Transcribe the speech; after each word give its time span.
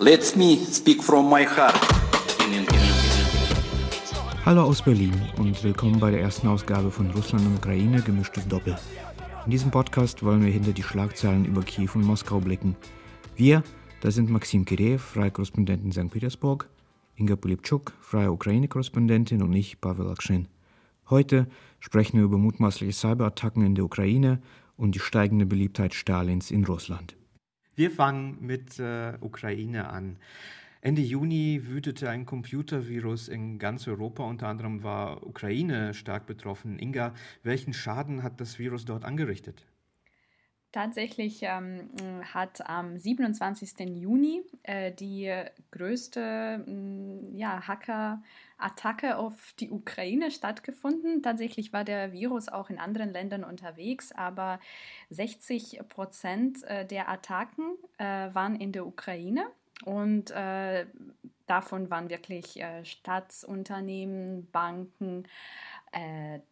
Let 0.00 0.34
me 0.36 0.56
speak 0.56 1.04
from 1.04 1.30
my 1.30 1.44
heart. 1.44 1.80
Hallo 4.44 4.62
aus 4.64 4.82
Berlin 4.82 5.14
und 5.38 5.62
willkommen 5.62 6.00
bei 6.00 6.10
der 6.10 6.20
ersten 6.20 6.48
Ausgabe 6.48 6.90
von 6.90 7.12
Russland 7.12 7.46
und 7.46 7.58
Ukraine 7.58 8.02
gemischtes 8.02 8.48
Doppel. 8.48 8.76
In 9.44 9.52
diesem 9.52 9.70
Podcast 9.70 10.24
wollen 10.24 10.44
wir 10.44 10.50
hinter 10.50 10.72
die 10.72 10.82
Schlagzeilen 10.82 11.44
über 11.44 11.62
Kiew 11.62 11.90
und 11.94 12.02
Moskau 12.02 12.40
blicken. 12.40 12.74
Wir, 13.36 13.62
das 14.00 14.16
sind 14.16 14.30
Maxim 14.30 14.64
Kireev, 14.64 15.00
freier 15.00 15.30
Korrespondent 15.30 15.84
in 15.84 15.92
St. 15.92 16.10
Petersburg, 16.10 16.68
Inga 17.14 17.36
Polipchuk, 17.36 17.92
freie 18.00 18.32
Ukraine-Korrespondentin 18.32 19.42
und 19.42 19.52
ich, 19.52 19.80
Pavel 19.80 20.10
Akschen. 20.10 20.48
Heute 21.08 21.46
sprechen 21.78 22.18
wir 22.18 22.24
über 22.24 22.38
mutmaßliche 22.38 22.92
Cyberattacken 22.92 23.64
in 23.64 23.76
der 23.76 23.84
Ukraine 23.84 24.42
und 24.76 24.96
die 24.96 25.00
steigende 25.00 25.46
Beliebtheit 25.46 25.94
Stalins 25.94 26.50
in 26.50 26.64
Russland. 26.64 27.14
Wir 27.76 27.90
fangen 27.90 28.38
mit 28.40 28.78
äh, 28.78 29.14
Ukraine 29.20 29.88
an. 29.88 30.16
Ende 30.80 31.02
Juni 31.02 31.62
wütete 31.64 32.08
ein 32.08 32.24
Computervirus 32.24 33.28
in 33.28 33.58
ganz 33.58 33.88
Europa, 33.88 34.22
unter 34.22 34.48
anderem 34.48 34.82
war 34.82 35.26
Ukraine 35.26 35.94
stark 35.94 36.26
betroffen. 36.26 36.78
Inga, 36.78 37.14
welchen 37.42 37.72
Schaden 37.72 38.22
hat 38.22 38.40
das 38.40 38.58
Virus 38.58 38.84
dort 38.84 39.04
angerichtet? 39.04 39.64
Tatsächlich 40.70 41.40
ähm, 41.42 41.88
hat 42.22 42.68
am 42.68 42.98
27. 42.98 43.78
Juni 43.96 44.42
äh, 44.64 44.92
die 44.92 45.32
größte 45.70 46.64
ja, 47.32 47.66
Hacker-Attacke 48.64 49.16
auf 49.18 49.54
die 49.58 49.70
Ukraine 49.70 50.30
stattgefunden. 50.30 51.22
Tatsächlich 51.22 51.72
war 51.72 51.84
der 51.84 52.12
Virus 52.12 52.48
auch 52.48 52.70
in 52.70 52.78
anderen 52.78 53.12
Ländern 53.12 53.44
unterwegs, 53.44 54.12
aber 54.12 54.58
60 55.10 55.80
Prozent 55.88 56.64
äh, 56.64 56.86
der 56.86 57.08
Attacken 57.08 57.76
äh, 57.98 58.34
waren 58.34 58.56
in 58.56 58.72
der 58.72 58.86
Ukraine. 58.86 59.46
Und 59.84 60.30
äh, 60.30 60.86
davon 61.46 61.90
waren 61.90 62.08
wirklich 62.08 62.62
Staatsunternehmen, 62.84 64.48
Banken, 64.50 65.24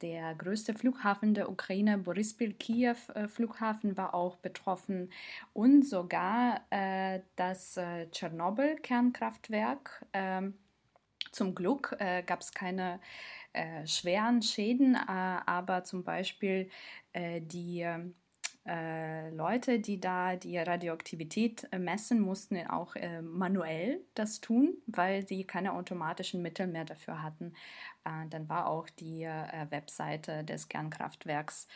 der 0.03 0.35
größte 0.37 0.75
Flughafen 0.75 1.35
der 1.35 1.49
Ukraine, 1.51 1.99
Borispil 1.99 2.53
Kiew 2.53 2.97
Flughafen, 3.27 3.97
war 3.97 4.15
auch 4.15 4.37
betroffen 4.37 5.11
und 5.53 5.85
sogar 5.85 6.61
das 7.37 7.81
Tschernobyl-Kernkraftwerk. 8.13 10.05
Ähm, 10.13 10.55
zum 11.33 11.55
Glück 11.55 11.97
äh, 11.99 12.23
gab 12.23 12.41
es 12.41 12.53
keine 12.53 13.01
schweren 13.85 14.41
Schäden, 14.41 14.97
aber 14.97 15.85
zum 15.85 16.05
Beispiel 16.05 16.71
die 17.15 17.87
äh, 18.65 19.31
Leute, 19.31 19.81
die 19.81 19.99
da 19.99 20.37
die 20.37 20.57
Radioaktivität 20.57 21.67
äh, 21.73 21.79
messen, 21.79 22.21
mussten 22.21 22.65
auch 22.69 22.95
äh, 22.95 23.21
manuell 23.21 24.01
das 24.15 24.41
tun, 24.41 24.77
weil 24.87 25.27
sie 25.27 25.45
keine 25.45 25.73
automatischen 25.73 26.43
Mittel 26.43 26.69
mehr 26.69 26.85
dafür 26.85 27.23
hatten. 27.23 27.55
Äh, 28.05 28.29
dann 28.31 28.49
war 28.49 28.69
auch 28.69 28.89
die 28.89 29.25
äh, 29.25 29.67
Webseite 29.71 30.45
des 30.45 30.69
Kernkraftwerks 30.69 31.67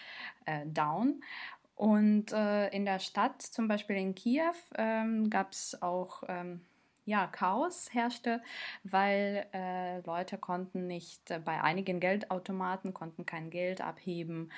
äh, 0.44 0.64
down. 0.66 1.22
Und 1.74 2.32
in 2.32 2.86
der 2.86 3.00
Stadt, 3.00 3.42
zum 3.42 3.68
Beispiel 3.68 3.96
in 3.96 4.14
Kiew, 4.14 4.54
ähm, 4.78 5.28
gab 5.28 5.52
es 5.52 5.76
auch 5.82 6.22
ähm, 6.26 6.62
ja, 7.06 7.28
Chaos 7.28 7.88
herrschte, 7.92 8.42
weil 8.82 9.46
äh, 9.54 10.00
Leute 10.00 10.36
konnten 10.38 10.86
nicht 10.86 11.30
äh, 11.30 11.38
bei 11.38 11.62
einigen 11.62 12.00
Geldautomaten 12.00 12.92
konnten 12.92 13.24
kein 13.24 13.48
Geld 13.48 13.80
abheben. 13.80 14.50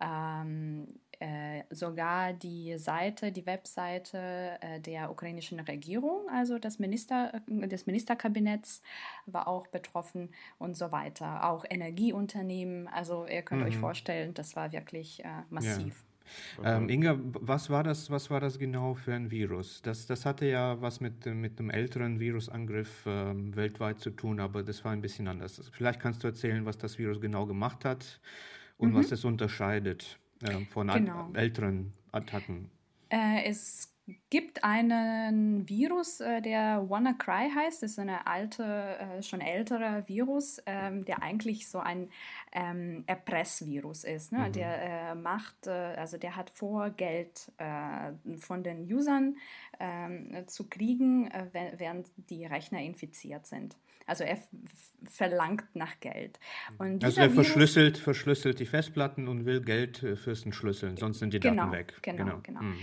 Ähm, 0.00 0.88
äh, 1.20 1.64
sogar 1.68 2.32
die 2.32 2.78
Seite, 2.78 3.30
die 3.30 3.44
Webseite 3.44 4.58
äh, 4.62 4.80
der 4.80 5.10
ukrainischen 5.10 5.60
Regierung, 5.60 6.26
also 6.30 6.58
das 6.58 6.78
Minister, 6.78 7.42
äh, 7.46 7.68
des 7.68 7.84
Ministerkabinetts, 7.84 8.80
war 9.26 9.46
auch 9.46 9.66
betroffen 9.66 10.30
und 10.58 10.78
so 10.78 10.90
weiter. 10.92 11.50
Auch 11.50 11.66
Energieunternehmen, 11.68 12.88
also 12.88 13.26
ihr 13.26 13.42
könnt 13.42 13.60
mhm. 13.60 13.68
euch 13.68 13.76
vorstellen, 13.76 14.32
das 14.32 14.56
war 14.56 14.72
wirklich 14.72 15.22
äh, 15.22 15.28
massiv. 15.50 16.02
Ja. 16.02 16.09
Ähm, 16.64 16.88
Inga, 16.88 17.18
was 17.22 17.70
war 17.70 17.82
das, 17.82 18.10
was 18.10 18.30
war 18.30 18.40
das 18.40 18.58
genau 18.58 18.94
für 18.94 19.14
ein 19.14 19.30
Virus? 19.30 19.82
Das, 19.82 20.06
das 20.06 20.26
hatte 20.26 20.46
ja 20.46 20.80
was 20.80 21.00
mit, 21.00 21.26
mit 21.26 21.58
einem 21.58 21.70
älteren 21.70 22.20
Virusangriff 22.20 23.04
ähm, 23.06 23.54
weltweit 23.56 24.00
zu 24.00 24.10
tun, 24.10 24.40
aber 24.40 24.62
das 24.62 24.84
war 24.84 24.92
ein 24.92 25.00
bisschen 25.00 25.28
anders. 25.28 25.70
Vielleicht 25.72 26.00
kannst 26.00 26.22
du 26.22 26.28
erzählen, 26.28 26.64
was 26.66 26.78
das 26.78 26.98
Virus 26.98 27.20
genau 27.20 27.46
gemacht 27.46 27.84
hat 27.84 28.20
und 28.78 28.92
mhm. 28.92 28.96
was 28.96 29.12
es 29.12 29.24
unterscheidet 29.24 30.18
äh, 30.42 30.64
von 30.66 30.88
genau. 30.88 31.30
älteren 31.34 31.92
Attacken? 32.12 32.70
Äh, 33.10 33.48
es 33.48 33.89
gibt 34.30 34.64
einen 34.64 35.68
Virus, 35.68 36.20
äh, 36.20 36.40
der 36.40 36.88
WannaCry 36.88 37.50
heißt. 37.54 37.82
Das 37.82 37.92
ist 37.92 37.98
eine 37.98 38.26
alte, 38.26 38.64
äh, 38.64 39.22
schon 39.22 39.40
ältere 39.40 40.04
Virus, 40.06 40.62
ähm, 40.66 41.04
der 41.04 41.22
eigentlich 41.22 41.68
so 41.68 41.78
ein 41.78 42.10
ähm, 42.52 43.04
Erpressvirus 43.06 44.04
ist. 44.04 44.32
Ne? 44.32 44.48
Mhm. 44.48 44.52
Der 44.52 44.82
äh, 44.82 45.14
macht, 45.14 45.68
also 45.68 46.16
der 46.16 46.36
hat 46.36 46.50
vor, 46.50 46.90
Geld 46.90 47.52
von 48.38 48.62
den 48.62 48.92
Usern 48.92 49.36
ähm, 49.78 50.44
zu 50.46 50.68
kriegen, 50.68 51.30
äh, 51.30 51.46
während 51.76 52.08
die 52.16 52.44
Rechner 52.44 52.80
infiziert 52.80 53.46
sind. 53.46 53.76
Also 54.06 54.24
er 54.24 54.38
verlangt 55.04 55.64
nach 55.74 56.00
Geld. 56.00 56.40
Und 56.78 57.04
also 57.04 57.20
er 57.20 57.30
verschlüsselt, 57.30 57.96
verschlüsselt 57.96 58.58
die 58.58 58.66
Festplatten 58.66 59.28
und 59.28 59.44
will 59.46 59.60
Geld 59.60 59.98
fürs 59.98 60.44
Entschlüsseln, 60.44 60.96
sonst 60.96 61.20
sind 61.20 61.32
die 61.32 61.38
genau, 61.40 61.64
Daten 61.64 61.72
weg. 61.72 61.94
Genau, 62.02 62.24
genau. 62.24 62.40
genau. 62.42 62.62
Mhm. 62.62 62.78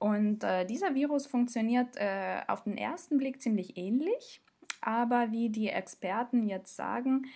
Und 0.00 0.42
äh, 0.44 0.64
dieser 0.64 0.94
Virus 0.94 1.26
funktioniert 1.26 1.96
äh, 1.96 2.40
auf 2.48 2.64
den 2.64 2.76
ersten 2.78 3.18
Blick 3.18 3.40
ziemlich 3.40 3.76
ähnlich, 3.76 4.40
aber 4.80 5.30
wie 5.30 5.50
die 5.50 5.68
Experten 5.68 6.48
jetzt 6.48 6.74
sagen, 6.74 7.26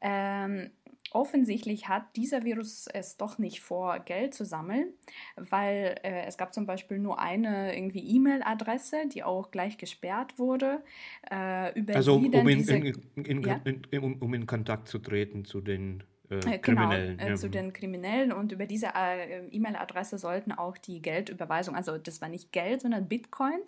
ähm, 0.00 0.70
offensichtlich 1.12 1.88
hat 1.88 2.16
dieser 2.16 2.42
Virus 2.44 2.88
es 2.92 3.16
doch 3.16 3.38
nicht 3.38 3.60
vor, 3.60 4.00
Geld 4.00 4.34
zu 4.34 4.44
sammeln, 4.44 4.88
weil 5.36 5.94
äh, 6.02 6.24
es 6.26 6.36
gab 6.36 6.52
zum 6.52 6.66
Beispiel 6.66 6.98
nur 6.98 7.20
eine 7.20 7.76
irgendwie 7.76 8.04
E-Mail-Adresse, 8.16 9.06
die 9.12 9.22
auch 9.22 9.52
gleich 9.52 9.78
gesperrt 9.78 10.40
wurde. 10.40 10.82
Äh, 11.30 11.78
über 11.78 11.94
also 11.94 12.16
um, 12.16 12.32
in, 12.32 12.68
in, 12.68 13.24
in, 13.24 13.42
ja? 13.42 13.60
um 14.00 14.34
in 14.34 14.46
Kontakt 14.46 14.88
zu 14.88 14.98
treten 14.98 15.44
zu 15.44 15.60
den 15.60 16.02
äh, 16.30 16.36
äh, 16.36 16.58
genau, 16.58 16.88
Kriminellen. 16.88 17.18
Äh, 17.18 17.28
ja. 17.28 17.36
zu 17.36 17.48
den 17.48 17.72
Kriminellen 17.72 18.32
und 18.32 18.52
über 18.52 18.66
diese 18.66 18.88
äh, 18.94 19.46
E-Mail-Adresse 19.48 20.18
sollten 20.18 20.52
auch 20.52 20.76
die 20.78 21.00
Geldüberweisung, 21.00 21.74
also 21.74 21.98
das 21.98 22.20
war 22.20 22.28
nicht 22.28 22.52
Geld, 22.52 22.82
sondern 22.82 23.08
Bitcoin, 23.08 23.60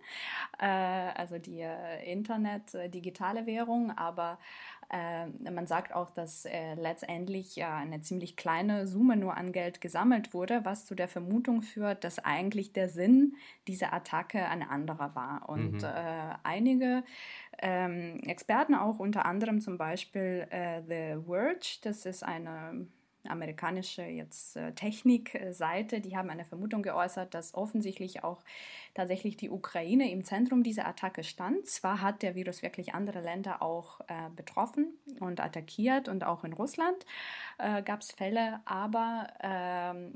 äh, 0.58 0.66
also 0.66 1.38
die 1.38 1.60
äh, 1.60 2.10
Internet, 2.10 2.72
digitale 2.92 3.46
Währung, 3.46 3.90
aber 3.96 4.38
man 4.92 5.66
sagt 5.66 5.94
auch, 5.94 6.10
dass 6.10 6.46
letztendlich 6.76 7.62
eine 7.64 8.00
ziemlich 8.00 8.36
kleine 8.36 8.86
Summe 8.86 9.16
nur 9.16 9.36
an 9.36 9.52
Geld 9.52 9.80
gesammelt 9.80 10.34
wurde, 10.34 10.64
was 10.64 10.84
zu 10.84 10.94
der 10.94 11.08
Vermutung 11.08 11.62
führt, 11.62 12.02
dass 12.04 12.18
eigentlich 12.18 12.72
der 12.72 12.88
Sinn 12.88 13.36
dieser 13.68 13.92
Attacke 13.92 14.46
ein 14.48 14.62
anderer 14.62 15.14
war. 15.14 15.48
Und 15.48 15.82
mhm. 15.82 15.88
einige 16.42 17.04
ähm, 17.58 18.18
Experten 18.24 18.74
auch, 18.74 18.98
unter 18.98 19.26
anderem 19.26 19.60
zum 19.60 19.78
Beispiel 19.78 20.46
äh, 20.50 20.82
The 20.82 21.24
Verge, 21.24 21.78
das 21.82 22.06
ist 22.06 22.22
eine 22.22 22.86
amerikanische 23.28 24.02
jetzt 24.02 24.56
äh, 24.56 24.72
Technikseite, 24.72 26.00
die 26.00 26.16
haben 26.16 26.30
eine 26.30 26.44
Vermutung 26.44 26.82
geäußert, 26.82 27.34
dass 27.34 27.54
offensichtlich 27.54 28.24
auch 28.24 28.42
tatsächlich 28.94 29.36
die 29.36 29.50
Ukraine 29.50 30.10
im 30.10 30.24
Zentrum 30.24 30.62
dieser 30.62 30.86
Attacke 30.86 31.22
stand. 31.22 31.66
Zwar 31.66 32.00
hat 32.00 32.22
der 32.22 32.34
Virus 32.34 32.62
wirklich 32.62 32.94
andere 32.94 33.20
Länder 33.20 33.62
auch 33.62 34.00
äh, 34.02 34.30
betroffen 34.34 34.94
und 35.20 35.40
attackiert 35.40 36.08
und 36.08 36.24
auch 36.24 36.44
in 36.44 36.52
Russland 36.52 37.04
äh, 37.58 37.82
gab 37.82 38.00
es 38.00 38.12
Fälle, 38.12 38.60
aber 38.64 39.28
ähm, 39.40 40.14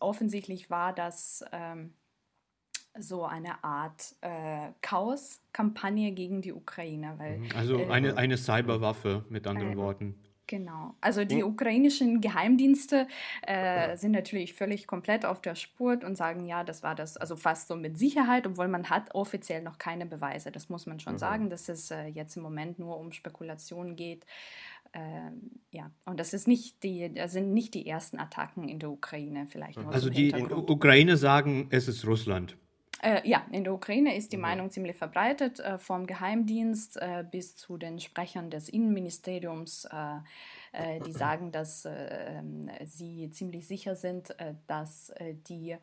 offensichtlich 0.00 0.70
war 0.70 0.92
das 0.92 1.44
ähm, 1.52 1.94
so 2.98 3.24
eine 3.24 3.62
Art 3.62 4.16
äh, 4.20 4.72
Chaos-Kampagne 4.80 6.12
gegen 6.12 6.42
die 6.42 6.52
Ukraine. 6.52 7.14
Weil, 7.18 7.38
mhm. 7.38 7.48
also 7.54 7.78
äh, 7.78 7.88
eine, 7.88 8.16
eine 8.16 8.36
Cyberwaffe, 8.36 9.24
mit 9.28 9.46
anderen 9.46 9.74
äh, 9.74 9.76
Worten. 9.76 10.14
Genau. 10.50 10.96
Also 11.00 11.24
die 11.24 11.44
ukrainischen 11.44 12.20
Geheimdienste 12.20 13.06
äh, 13.42 13.96
sind 13.96 14.10
natürlich 14.10 14.52
völlig 14.54 14.88
komplett 14.88 15.24
auf 15.24 15.40
der 15.40 15.54
Spur 15.54 16.00
und 16.04 16.16
sagen, 16.16 16.44
ja, 16.44 16.64
das 16.64 16.82
war 16.82 16.96
das, 16.96 17.16
also 17.16 17.36
fast 17.36 17.68
so 17.68 17.76
mit 17.76 17.96
Sicherheit, 17.96 18.48
obwohl 18.48 18.66
man 18.66 18.90
hat 18.90 19.14
offiziell 19.14 19.62
noch 19.62 19.78
keine 19.78 20.06
Beweise. 20.06 20.50
Das 20.50 20.68
muss 20.68 20.86
man 20.86 20.98
schon 20.98 21.12
mhm. 21.12 21.18
sagen, 21.18 21.50
dass 21.50 21.68
es 21.68 21.92
äh, 21.92 22.06
jetzt 22.06 22.36
im 22.36 22.42
Moment 22.42 22.80
nur 22.80 22.98
um 22.98 23.12
Spekulationen 23.12 23.94
geht. 23.94 24.26
Ähm, 24.92 25.52
ja, 25.70 25.92
und 26.04 26.18
das 26.18 26.34
ist 26.34 26.48
nicht 26.48 26.82
die, 26.82 27.14
das 27.14 27.30
sind 27.30 27.52
nicht 27.52 27.74
die 27.74 27.86
ersten 27.86 28.18
Attacken 28.18 28.68
in 28.68 28.80
der 28.80 28.90
Ukraine, 28.90 29.46
vielleicht. 29.48 29.78
Also 29.78 30.10
die 30.10 30.34
Ukraine 30.34 31.16
sagen, 31.16 31.68
es 31.70 31.86
ist 31.86 32.04
Russland. 32.04 32.56
Äh, 33.02 33.26
ja, 33.28 33.46
in 33.50 33.64
der 33.64 33.72
Ukraine 33.72 34.16
ist 34.16 34.32
die 34.32 34.36
ja. 34.36 34.42
Meinung 34.42 34.70
ziemlich 34.70 34.96
verbreitet, 34.96 35.58
äh, 35.60 35.78
vom 35.78 36.06
Geheimdienst 36.06 36.98
äh, 36.98 37.24
bis 37.28 37.56
zu 37.56 37.78
den 37.78 37.98
Sprechern 37.98 38.50
des 38.50 38.68
Innenministeriums, 38.68 39.86
äh, 39.86 40.16
äh, 40.72 41.00
die 41.00 41.12
sagen, 41.12 41.50
dass 41.50 41.86
äh, 41.86 42.38
ähm, 42.38 42.70
sie 42.84 43.30
ziemlich 43.30 43.66
sicher 43.66 43.94
sind, 43.94 44.34
dass 44.66 45.12
die 45.48 45.76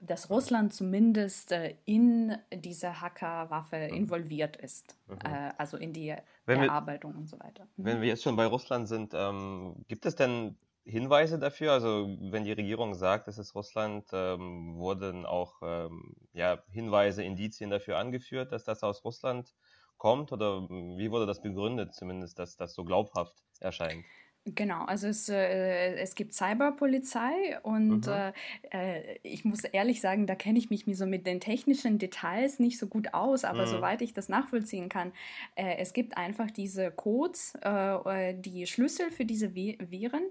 dass 0.00 0.28
Russland 0.30 0.74
zumindest 0.74 1.54
in 1.84 2.36
diese 2.52 3.00
Hackerwaffe 3.00 3.88
mhm. 3.88 3.94
involviert 3.94 4.56
ist, 4.56 4.96
mhm. 5.06 5.16
also 5.56 5.76
in 5.76 5.92
die 5.92 6.14
wenn 6.44 6.64
Erarbeitung 6.64 7.14
wir, 7.14 7.20
und 7.20 7.28
so 7.28 7.38
weiter. 7.38 7.66
Mhm. 7.76 7.84
Wenn 7.84 8.00
wir 8.00 8.08
jetzt 8.08 8.24
schon 8.24 8.36
bei 8.36 8.44
Russland 8.44 8.88
sind, 8.88 9.14
ähm, 9.14 9.76
gibt 9.86 10.04
es 10.06 10.16
denn 10.16 10.56
Hinweise 10.88 11.38
dafür? 11.38 11.72
Also 11.72 12.16
wenn 12.20 12.44
die 12.44 12.52
Regierung 12.52 12.94
sagt, 12.94 13.28
es 13.28 13.38
ist 13.38 13.54
Russland, 13.54 14.08
ähm, 14.12 14.76
wurden 14.76 15.26
auch 15.26 15.56
ähm, 15.62 16.14
ja, 16.32 16.62
Hinweise, 16.70 17.22
Indizien 17.22 17.70
dafür 17.70 17.98
angeführt, 17.98 18.52
dass 18.52 18.64
das 18.64 18.82
aus 18.82 19.04
Russland 19.04 19.54
kommt? 19.98 20.32
Oder 20.32 20.62
wie 20.68 21.10
wurde 21.10 21.26
das 21.26 21.42
begründet, 21.42 21.94
zumindest, 21.94 22.38
dass 22.38 22.56
das 22.56 22.74
so 22.74 22.84
glaubhaft 22.84 23.44
erscheint? 23.60 24.06
Genau, 24.54 24.84
also 24.84 25.08
es, 25.08 25.28
äh, 25.28 25.94
es 25.96 26.14
gibt 26.14 26.32
Cyberpolizei 26.32 27.58
und 27.62 28.06
mhm. 28.06 28.32
äh, 28.70 29.18
ich 29.22 29.44
muss 29.44 29.64
ehrlich 29.64 30.00
sagen, 30.00 30.26
da 30.26 30.34
kenne 30.34 30.58
ich 30.58 30.70
mich 30.70 30.84
so 30.96 31.06
mit 31.06 31.26
den 31.26 31.40
technischen 31.40 31.98
Details 31.98 32.58
nicht 32.58 32.78
so 32.78 32.86
gut 32.86 33.14
aus, 33.14 33.44
aber 33.44 33.66
mhm. 33.66 33.70
soweit 33.70 34.02
ich 34.02 34.14
das 34.14 34.28
nachvollziehen 34.28 34.88
kann, 34.88 35.12
äh, 35.54 35.76
es 35.78 35.92
gibt 35.92 36.16
einfach 36.16 36.50
diese 36.50 36.90
Codes, 36.90 37.54
äh, 37.62 38.34
die 38.34 38.66
Schlüssel 38.66 39.10
für 39.10 39.24
diese 39.24 39.54
Viren, 39.54 40.24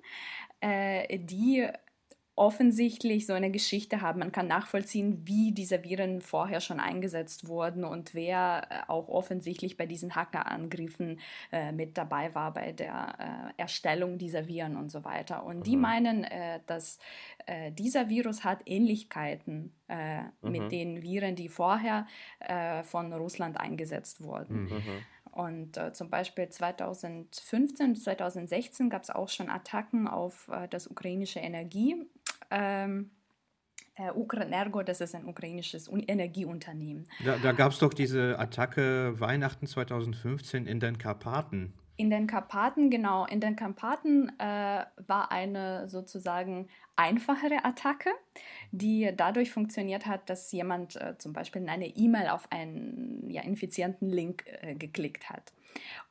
äh, 0.62 1.20
die 1.20 1.68
offensichtlich 2.38 3.26
so 3.26 3.34
eine 3.34 3.50
Geschichte 3.50 4.02
haben. 4.02 4.20
Man 4.20 4.32
kann 4.32 4.48
nachvollziehen, 4.48 5.24
wie 5.26 5.52
diese 5.52 5.84
Viren 5.84 6.22
vorher 6.22 6.62
schon 6.62 6.80
eingesetzt 6.80 7.48
wurden 7.48 7.84
und 7.84 8.14
wer 8.14 8.68
äh, 8.70 8.92
auch 8.92 9.10
offensichtlich 9.10 9.76
bei 9.76 9.88
diesen 9.88 10.16
Hackerangriffen 10.16 11.20
äh, 11.52 11.72
mit 11.72 11.98
dabei 11.98 12.36
war 12.36 12.54
bei 12.54 12.74
der 12.74 13.54
äh, 13.58 13.62
Erstellung 13.62 14.20
dieser 14.20 14.48
Viren 14.48 14.78
und 14.78 14.92
so 14.92 15.04
weiter. 15.04 15.46
Und 15.46 15.58
mhm. 15.58 15.64
die 15.64 15.78
meinen, 15.78 16.24
äh, 16.26 16.60
dass 16.68 17.00
äh, 17.48 17.72
dieser 17.72 18.08
Virus 18.08 18.44
hat 18.44 18.62
Ähnlichkeiten 18.68 19.74
äh, 19.88 20.22
mhm. 20.22 20.32
mit 20.44 20.72
den 20.72 21.02
Viren, 21.02 21.36
die 21.36 21.50
vorher 21.50 22.08
von 22.84 23.14
Russland 23.14 23.60
eingesetzt 23.60 24.22
wurden. 24.24 24.66
Mhm. 24.66 24.84
Und 25.38 25.78
äh, 25.78 25.94
zum 25.94 26.10
Beispiel 26.10 26.50
2015, 26.50 27.96
2016 27.96 28.90
gab 28.90 29.04
es 29.04 29.12
auch 29.12 29.30
schon 29.30 29.50
Attacken 29.50 30.08
auf 30.08 30.48
äh, 30.48 30.68
das 30.68 30.88
ukrainische 30.88 31.40
Energie. 31.40 31.96
Ähm, 32.50 33.12
äh, 33.96 34.12
Ukrenergo, 34.12 34.84
das 34.84 35.02
ist 35.02 35.16
ein 35.16 35.26
ukrainisches 35.26 35.90
Energieunternehmen. 35.90 37.08
Da, 37.26 37.38
da 37.38 37.52
gab 37.52 37.72
es 37.72 37.80
doch 37.80 37.94
diese 37.94 38.38
Attacke 38.38 39.20
Weihnachten 39.20 39.66
2015 39.66 40.68
in 40.68 40.80
den 40.80 40.98
Karpaten. 40.98 41.74
In 42.00 42.12
den 42.12 42.28
Karpaten, 42.28 42.92
genau. 42.92 43.26
In 43.26 43.42
den 43.42 43.56
Karpaten 43.56 44.30
äh, 44.38 44.86
war 45.08 45.32
eine 45.32 45.90
sozusagen 45.90 46.68
einfachere 46.96 47.66
Attacke, 47.66 48.12
die 48.72 49.12
dadurch 49.18 49.52
funktioniert 49.52 50.06
hat, 50.06 50.30
dass 50.30 50.52
jemand 50.52 50.96
äh, 50.98 51.18
zum 51.18 51.34
Beispiel 51.34 51.64
in 51.64 51.70
eine 51.70 51.88
E-Mail 51.88 52.28
auf 52.28 52.52
einen 52.52 53.28
ja, 53.32 53.42
infizierten 53.42 54.10
Link 54.10 54.46
äh, 54.46 54.76
geklickt 54.76 55.32
hat. 55.32 55.54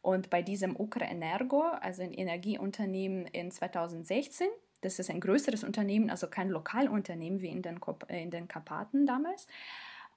Und 0.03 0.29
bei 0.29 0.43
diesem 0.43 0.75
Ukrenergo, 0.75 1.63
also 1.81 2.03
ein 2.03 2.13
Energieunternehmen 2.13 3.27
in 3.27 3.53
2016, 3.53 4.49
das 4.81 4.99
ist 4.99 5.11
ein 5.11 5.21
größeres 5.21 5.65
Unternehmen, 5.65 6.11
also 6.11 6.27
kein 6.29 6.49
Lokalunternehmen 6.51 7.41
wie 7.41 7.49
in 7.49 7.63
den, 7.63 7.81
äh, 8.09 8.23
in 8.23 8.31
den 8.31 8.49
Karpaten 8.49 9.07
damals, 9.07 9.47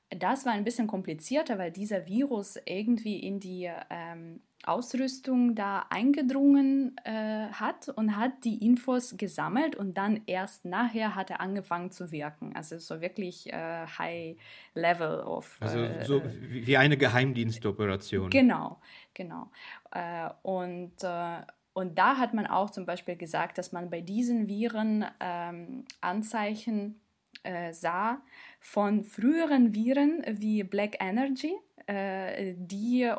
das 0.10 0.46
war 0.46 0.54
ein 0.54 0.64
bisschen 0.64 0.88
komplizierter, 0.88 1.58
weil 1.58 1.72
dieser 1.72 2.08
Virus 2.08 2.58
irgendwie 2.66 3.20
in 3.20 3.40
die 3.40 3.70
ähm, 3.90 4.42
Ausrüstung 4.64 5.56
da 5.56 5.86
eingedrungen 5.90 6.96
äh, 7.04 7.48
hat 7.52 7.90
und 7.90 8.18
hat 8.18 8.44
die 8.44 8.66
Infos 8.66 9.16
gesammelt 9.18 9.76
und 9.76 9.98
dann 9.98 10.22
erst 10.26 10.66
nachher 10.66 11.16
hat 11.16 11.30
er 11.30 11.40
angefangen 11.42 11.92
zu 11.92 12.12
wirken. 12.12 12.56
Also 12.56 12.78
so 12.80 13.02
wirklich 13.02 13.54
äh, 13.54 13.86
High 13.86 14.38
Level 14.74 15.22
of. 15.22 15.58
Also 15.60 15.80
äh, 15.80 16.04
so 16.04 16.22
wie 16.42 16.76
eine 16.76 16.98
Geheimdienstoperation. 16.98 18.32
Genau, 18.32 18.82
genau. 19.14 19.50
Äh, 19.92 20.30
und 20.42 21.04
äh, 21.04 21.42
und 21.80 21.98
da 21.98 22.18
hat 22.18 22.34
man 22.34 22.46
auch 22.46 22.72
zum 22.72 22.86
Beispiel 22.86 23.16
gesagt, 23.16 23.58
dass 23.58 23.72
man 23.72 23.90
bei 23.90 24.02
diesen 24.02 24.50
Viren 24.50 25.06
ähm, 25.22 25.86
Anzeichen 26.02 27.00
äh, 27.44 27.72
sah 27.72 28.22
von 28.60 29.06
früheren 29.06 29.74
Viren 29.74 30.22
wie 30.28 30.64
Black 30.64 30.98
Energy, 31.00 31.56
äh, 31.88 32.54
die 32.58 33.10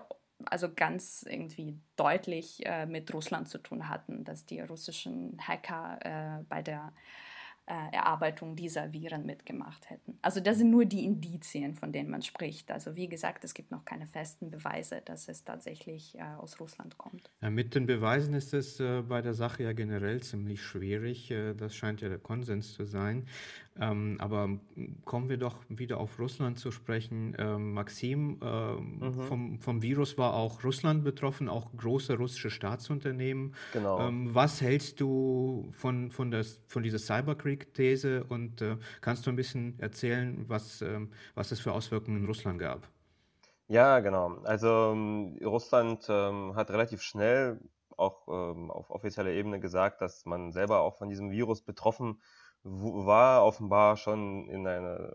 also 0.45 0.69
ganz 0.75 1.25
irgendwie 1.27 1.81
deutlich 1.97 2.67
äh, 2.67 2.85
mit 2.85 3.15
Russland 3.15 3.49
zu 3.49 3.57
tun 3.57 3.89
hatten, 3.89 4.25
dass 4.25 4.45
die 4.45 4.61
russischen 4.61 5.39
Hacker 5.41 5.99
äh, 6.03 6.45
bei 6.51 6.61
der 6.61 6.93
äh, 7.71 7.95
Erarbeitung 7.95 8.57
dieser 8.57 8.93
Viren 8.93 9.25
mitgemacht 9.25 9.91
hätten. 9.91 10.19
Also 10.23 10.41
das 10.41 10.59
sind 10.59 10.71
nur 10.71 10.87
die 10.87 11.05
Indizien, 11.05 11.75
von 11.75 11.93
denen 11.93 12.11
man 12.11 12.23
spricht. 12.23 12.71
Also 12.73 12.97
wie 12.97 13.09
gesagt, 13.09 13.45
es 13.45 13.55
gibt 13.55 13.71
noch 13.71 13.85
keine 13.85 14.09
festen 14.09 14.51
Beweise, 14.51 15.03
dass 15.05 15.29
es 15.29 15.45
tatsächlich 15.45 16.19
äh, 16.19 16.23
aus 16.39 16.59
Russland 16.59 16.99
kommt. 16.99 17.31
Ja, 17.41 17.49
mit 17.49 17.77
den 17.77 17.87
Beweisen 17.87 18.35
ist 18.35 18.55
es 18.55 18.81
äh, 18.81 19.03
bei 19.03 19.23
der 19.23 19.35
Sache 19.35 19.63
ja 19.63 19.73
generell 19.73 20.21
ziemlich 20.21 20.63
schwierig. 20.63 21.31
Äh, 21.31 21.55
das 21.55 21.77
scheint 21.77 22.01
ja 22.01 22.09
der 22.09 22.19
Konsens 22.19 22.73
zu 22.75 22.87
sein. 22.87 23.27
Ähm, 23.79 24.17
aber 24.19 24.49
kommen 25.05 25.29
wir 25.29 25.39
doch 25.39 25.57
wieder 25.69 25.99
auf 25.99 26.19
Russland 26.19 26.59
zu 26.59 26.71
sprechen. 26.71 27.37
Ähm, 27.39 27.73
Maxim, 27.73 28.41
ähm, 28.43 28.99
mhm. 28.99 29.13
vom, 29.23 29.61
vom 29.61 29.83
Virus 29.83 30.19
war 30.19 30.35
auch 30.35 30.65
Russland 30.65 31.05
betroffen, 31.05 31.49
auch 31.49 31.71
große 31.77 32.17
russische 32.17 32.51
Staatsunternehmen. 32.51 33.55
Genau. 33.73 34.01
Ähm, 34.01 34.35
was 34.35 34.61
hältst 34.61 35.01
du 35.01 35.69
von, 35.73 36.11
von, 36.11 36.31
das, 36.31 36.63
von 36.67 36.83
dieser 36.83 36.99
Cyberkrieg-These 36.99 38.25
und 38.25 38.61
äh, 38.61 38.77
kannst 39.01 39.27
du 39.27 39.31
ein 39.31 39.37
bisschen 39.37 39.79
erzählen, 39.79 40.45
was, 40.49 40.83
ähm, 40.83 41.11
was 41.35 41.53
es 41.53 41.61
für 41.61 41.73
Auswirkungen 41.73 42.19
in 42.19 42.27
Russland 42.27 42.59
gab? 42.59 42.89
Ja, 43.69 44.01
genau. 44.01 44.39
Also 44.43 44.93
ähm, 44.93 45.39
Russland 45.45 46.09
hat 46.09 46.71
relativ 46.71 47.03
schnell 47.03 47.61
auch 47.97 48.27
auf 48.27 48.91
offizieller 48.91 49.31
Ebene 49.31 49.61
gesagt, 49.61 50.01
dass 50.01 50.25
man 50.25 50.53
selber 50.53 50.81
auch 50.81 50.97
von 50.97 51.09
diesem 51.09 51.31
Virus 51.31 51.63
betroffen 51.63 52.17
ist 52.17 52.40
war 52.63 53.45
offenbar 53.45 53.97
schon 53.97 54.49
in 54.49 54.67
einer 54.67 55.13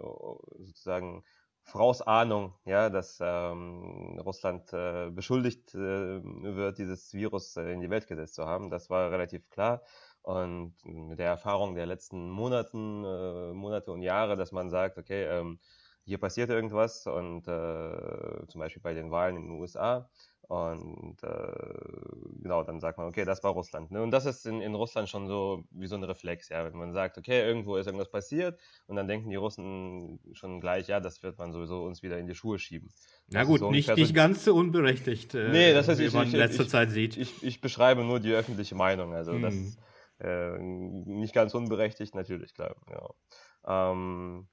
sozusagen 0.60 1.24
Vorausahnung, 1.66 2.54
ja, 2.66 2.90
dass 2.90 3.18
ähm, 3.22 4.20
Russland 4.24 4.72
äh, 4.72 5.10
beschuldigt 5.10 5.74
äh, 5.74 6.22
wird, 6.22 6.78
dieses 6.78 7.12
Virus 7.14 7.58
äh, 7.58 7.72
in 7.72 7.82
die 7.82 7.90
Welt 7.90 8.08
gesetzt 8.08 8.36
zu 8.36 8.46
haben. 8.46 8.70
Das 8.70 8.90
war 8.92 9.12
relativ 9.12 9.50
klar. 9.50 9.82
Und 10.22 10.76
mit 10.86 11.18
der 11.20 11.28
Erfahrung 11.28 11.76
der 11.76 11.88
letzten 11.88 12.30
Monaten, 12.30 13.04
äh, 13.04 13.54
Monate 13.54 13.92
und 13.92 14.04
Jahre, 14.04 14.38
dass 14.38 14.52
man 14.52 14.70
sagt, 14.70 14.98
okay, 15.00 15.24
ähm, 15.24 15.60
hier 16.04 16.20
passiert 16.20 16.52
irgendwas 16.52 17.08
und 17.08 17.48
äh, 17.48 18.48
zum 18.48 18.60
Beispiel 18.60 18.82
bei 18.82 18.94
den 18.94 19.10
Wahlen 19.10 19.38
in 19.38 19.44
den 19.48 19.60
USA 19.60 20.08
und 20.48 21.18
äh, 21.24 22.40
genau, 22.42 22.64
dann 22.64 22.80
sagt 22.80 23.00
man, 23.00 23.08
okay, 23.08 23.26
das 23.26 23.44
war 23.44 23.52
Russland. 23.52 23.90
Ne? 23.90 24.04
Und 24.04 24.12
das 24.12 24.28
ist 24.28 24.46
in, 24.46 24.62
in 24.62 24.76
Russland 24.76 25.10
schon 25.10 25.28
so 25.28 25.64
wie 25.72 25.88
so 25.88 25.96
ein 25.96 26.04
Reflex, 26.04 26.50
ja. 26.50 26.64
Wenn 26.64 26.78
man 26.78 26.94
sagt, 26.94 27.18
okay, 27.18 27.42
irgendwo 27.42 27.78
ist 27.78 27.88
irgendwas 27.88 28.12
passiert 28.12 28.60
und 28.86 28.96
dann 28.96 29.08
denken 29.08 29.30
die 29.30 29.38
Russen 29.38 30.20
schon 30.34 30.62
gleich, 30.62 30.88
ja, 30.88 31.00
das 31.00 31.24
wird 31.24 31.40
man 31.40 31.52
sowieso 31.52 31.84
uns 31.84 32.04
wieder 32.04 32.20
in 32.20 32.28
die 32.28 32.36
Schuhe 32.36 32.60
schieben. 32.60 32.90
Na 33.30 33.44
gut, 33.44 33.60
so 33.60 33.72
nicht, 33.72 33.96
nicht 33.96 34.14
ganz 34.14 34.46
so 34.46 34.54
unberechtigt, 34.54 35.34
äh, 35.34 35.50
nee, 35.50 35.74
das 35.74 35.88
heißt, 35.88 36.00
wie 36.00 36.06
ich, 36.06 36.14
man 36.14 36.28
in 36.28 36.36
letzter 36.36 36.64
ich, 36.64 36.70
Zeit 36.70 36.92
sieht. 36.92 37.18
Ich, 37.18 37.42
ich, 37.42 37.60
beschreibe 37.60 38.04
nur 38.04 38.20
die 38.20 38.34
öffentliche 38.34 38.76
Meinung, 38.76 39.16
also 39.16 39.32
hm. 39.34 39.42
das 39.42 39.78
äh, 40.20 40.60
nicht 40.60 41.34
ganz 41.34 41.56
unberechtigt, 41.56 42.14
natürlich, 42.14 42.54
klar. 42.54 42.76
Ja. 42.92 43.92
Ähm, 43.92 44.48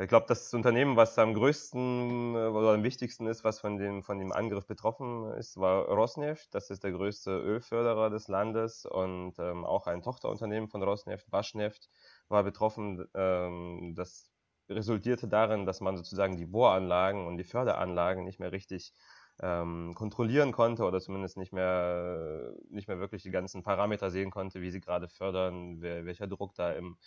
ich 0.00 0.08
glaube, 0.08 0.26
das 0.28 0.54
Unternehmen, 0.54 0.96
was 0.96 1.18
am 1.18 1.34
größten 1.34 2.34
äh, 2.34 2.38
oder 2.48 2.74
am 2.74 2.84
wichtigsten 2.84 3.26
ist, 3.26 3.42
was 3.42 3.58
von 3.60 3.76
dem, 3.78 4.02
von 4.02 4.18
dem 4.18 4.32
Angriff 4.32 4.66
betroffen 4.66 5.32
ist, 5.32 5.56
war 5.56 5.86
Rosneft. 5.86 6.54
Das 6.54 6.70
ist 6.70 6.84
der 6.84 6.92
größte 6.92 7.30
Ölförderer 7.30 8.08
des 8.10 8.28
Landes 8.28 8.86
und 8.86 9.38
ähm, 9.38 9.64
auch 9.64 9.86
ein 9.86 10.02
Tochterunternehmen 10.02 10.68
von 10.68 10.82
Rosneft, 10.82 11.30
Baschneft, 11.30 11.88
war 12.28 12.44
betroffen. 12.44 13.04
Ähm, 13.14 13.94
das 13.96 14.30
resultierte 14.68 15.26
darin, 15.26 15.66
dass 15.66 15.80
man 15.80 15.96
sozusagen 15.96 16.36
die 16.36 16.46
Bohranlagen 16.46 17.26
und 17.26 17.36
die 17.36 17.44
Förderanlagen 17.44 18.24
nicht 18.24 18.38
mehr 18.38 18.52
richtig 18.52 18.94
ähm, 19.40 19.94
kontrollieren 19.94 20.52
konnte 20.52 20.84
oder 20.84 21.00
zumindest 21.00 21.36
nicht 21.36 21.52
mehr, 21.52 22.52
nicht 22.70 22.88
mehr 22.88 22.98
wirklich 22.98 23.22
die 23.22 23.30
ganzen 23.30 23.62
Parameter 23.62 24.10
sehen 24.10 24.30
konnte, 24.30 24.60
wie 24.60 24.70
sie 24.70 24.80
gerade 24.80 25.08
fördern, 25.08 25.80
wer, 25.80 26.04
welcher 26.04 26.26
Druck 26.26 26.54
da 26.54 26.72
im, 26.72 26.98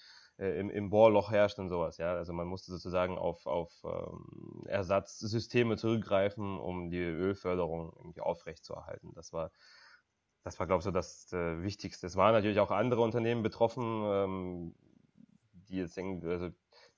äh, 0.41 0.59
im, 0.59 0.69
im 0.71 0.89
Bohrloch 0.89 1.31
herrscht 1.31 1.59
und 1.59 1.69
sowas. 1.69 1.97
Ja? 1.97 2.15
Also 2.15 2.33
man 2.33 2.47
musste 2.47 2.71
sozusagen 2.71 3.17
auf, 3.17 3.45
auf 3.45 3.71
ähm, 3.83 4.65
Ersatzsysteme 4.65 5.77
zurückgreifen, 5.77 6.59
um 6.59 6.89
die 6.89 6.97
Ölförderung 6.97 7.93
irgendwie 7.95 8.21
aufrechtzuerhalten. 8.21 9.13
Das 9.13 9.31
war, 9.33 9.51
das 10.43 10.59
war, 10.59 10.65
glaube 10.65 10.79
ich, 10.79 10.85
so 10.85 10.91
das 10.91 11.31
äh, 11.31 11.61
Wichtigste. 11.61 12.07
Es 12.07 12.15
waren 12.15 12.33
natürlich 12.33 12.59
auch 12.59 12.71
andere 12.71 13.01
Unternehmen 13.01 13.43
betroffen, 13.43 13.83
ähm, 14.05 14.75
die 15.53 15.77
jetzt 15.77 15.97
also 15.97 16.49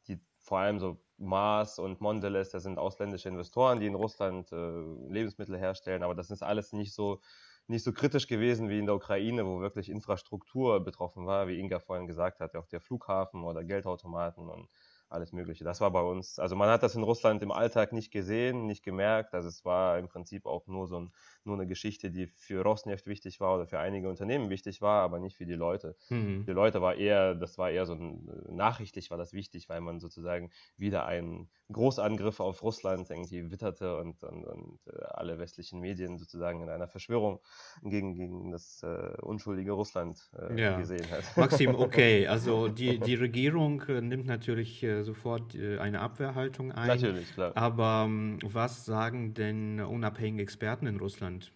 die 0.08 0.20
vor 0.40 0.60
allem 0.60 0.80
so 0.80 1.02
Mars 1.18 1.80
und 1.80 2.00
Mondelez, 2.00 2.50
das 2.50 2.64
sind 2.64 2.78
ausländische 2.78 3.30
Investoren, 3.30 3.80
die 3.80 3.88
in 3.88 3.96
Russland 3.96 4.52
äh, 4.52 4.82
Lebensmittel 5.10 5.58
herstellen, 5.58 6.04
aber 6.04 6.16
das 6.16 6.32
ist 6.32 6.44
alles 6.44 6.74
nicht 6.74 6.94
so 6.94 7.20
nicht 7.68 7.84
so 7.84 7.94
kritisch 7.94 8.28
gewesen 8.28 8.70
wie 8.70 8.80
in 8.80 8.86
der 8.86 8.96
Ukraine, 8.96 9.46
wo 9.46 9.60
wirklich 9.62 9.90
Infrastruktur 9.90 10.84
betroffen 10.84 11.26
war, 11.26 11.48
wie 11.48 11.60
Inga 11.60 11.80
vorhin 11.80 12.08
gesagt 12.08 12.40
hat, 12.40 12.56
auch 12.56 12.68
der 12.68 12.82
Flughafen 12.82 13.44
oder 13.44 13.64
Geldautomaten 13.64 14.50
und 14.50 14.70
alles 15.14 15.32
Mögliche. 15.32 15.64
Das 15.64 15.80
war 15.82 15.92
bei 15.92 16.02
uns, 16.02 16.40
also 16.40 16.56
man 16.56 16.70
hat 16.70 16.84
das 16.84 16.96
in 16.96 17.04
Russland 17.04 17.42
im 17.42 17.52
Alltag 17.52 17.94
nicht 17.94 18.12
gesehen, 18.12 18.66
nicht 18.66 18.84
gemerkt. 18.84 19.34
Also 19.34 19.48
es 19.48 19.64
war 19.64 20.00
im 20.00 20.08
Prinzip 20.08 20.46
auch 20.46 20.68
nur 20.68 20.88
so 20.88 21.00
ein, 21.00 21.12
nur 21.44 21.56
eine 21.56 21.68
Geschichte, 21.68 22.12
die 22.12 22.28
für 22.28 22.64
Rosneft 22.64 23.08
wichtig 23.08 23.40
war 23.40 23.56
oder 23.56 23.68
für 23.68 23.80
einige 23.80 24.10
Unternehmen 24.10 24.50
wichtig 24.50 24.82
war, 24.82 25.04
aber 25.04 25.20
nicht 25.20 25.38
für 25.38 25.46
die 25.46 25.54
Leute. 25.54 25.96
Mhm. 26.10 26.46
Die 26.46 26.52
Leute 26.52 26.82
war 26.82 26.96
eher, 26.96 27.36
das 27.36 27.58
war 27.58 27.70
eher 27.70 27.86
so 27.86 27.94
ein, 27.94 28.28
nachrichtlich 28.50 29.12
war 29.12 29.18
das 29.18 29.34
wichtig, 29.34 29.70
weil 29.70 29.82
man 29.82 30.00
sozusagen 30.00 30.52
wieder 30.78 31.06
einen 31.06 31.50
Großangriff 31.72 32.40
auf 32.40 32.64
Russland 32.64 33.10
irgendwie 33.10 33.52
witterte 33.52 33.98
und, 33.98 34.24
und, 34.24 34.46
und 34.46 34.80
äh, 34.88 35.04
alle 35.12 35.40
westlichen 35.40 35.80
Medien 35.80 36.18
sozusagen 36.18 36.62
in 36.62 36.70
einer 36.70 36.88
Verschwörung 36.88 37.40
gegen, 37.82 38.16
gegen 38.16 38.52
das 38.52 38.84
äh, 38.84 39.22
unschuldige 39.22 39.72
Russland 39.72 40.32
äh, 40.38 40.62
ja. 40.62 40.78
gesehen 40.78 41.10
hat. 41.12 41.24
Maxim, 41.38 41.76
okay, 41.76 42.28
also 42.28 42.68
die, 42.68 43.00
die 43.00 43.16
Regierung 43.16 43.82
äh, 43.88 44.02
nimmt 44.02 44.26
natürlich 44.26 44.84
äh, 44.84 45.03
sofort 45.04 45.56
äh, 45.56 45.78
eine 45.80 46.00
Abwehrhaltung 46.02 46.72
ein. 46.72 46.88
Natürlich, 46.88 47.34
klar. 47.34 47.52
Aber 47.56 48.04
ähm, 48.06 48.40
was 48.44 48.86
sagen 48.86 49.34
denn 49.34 49.80
unabhängige 49.80 50.44
Experten 50.44 50.88
in 50.88 50.98
Russland? 50.98 51.52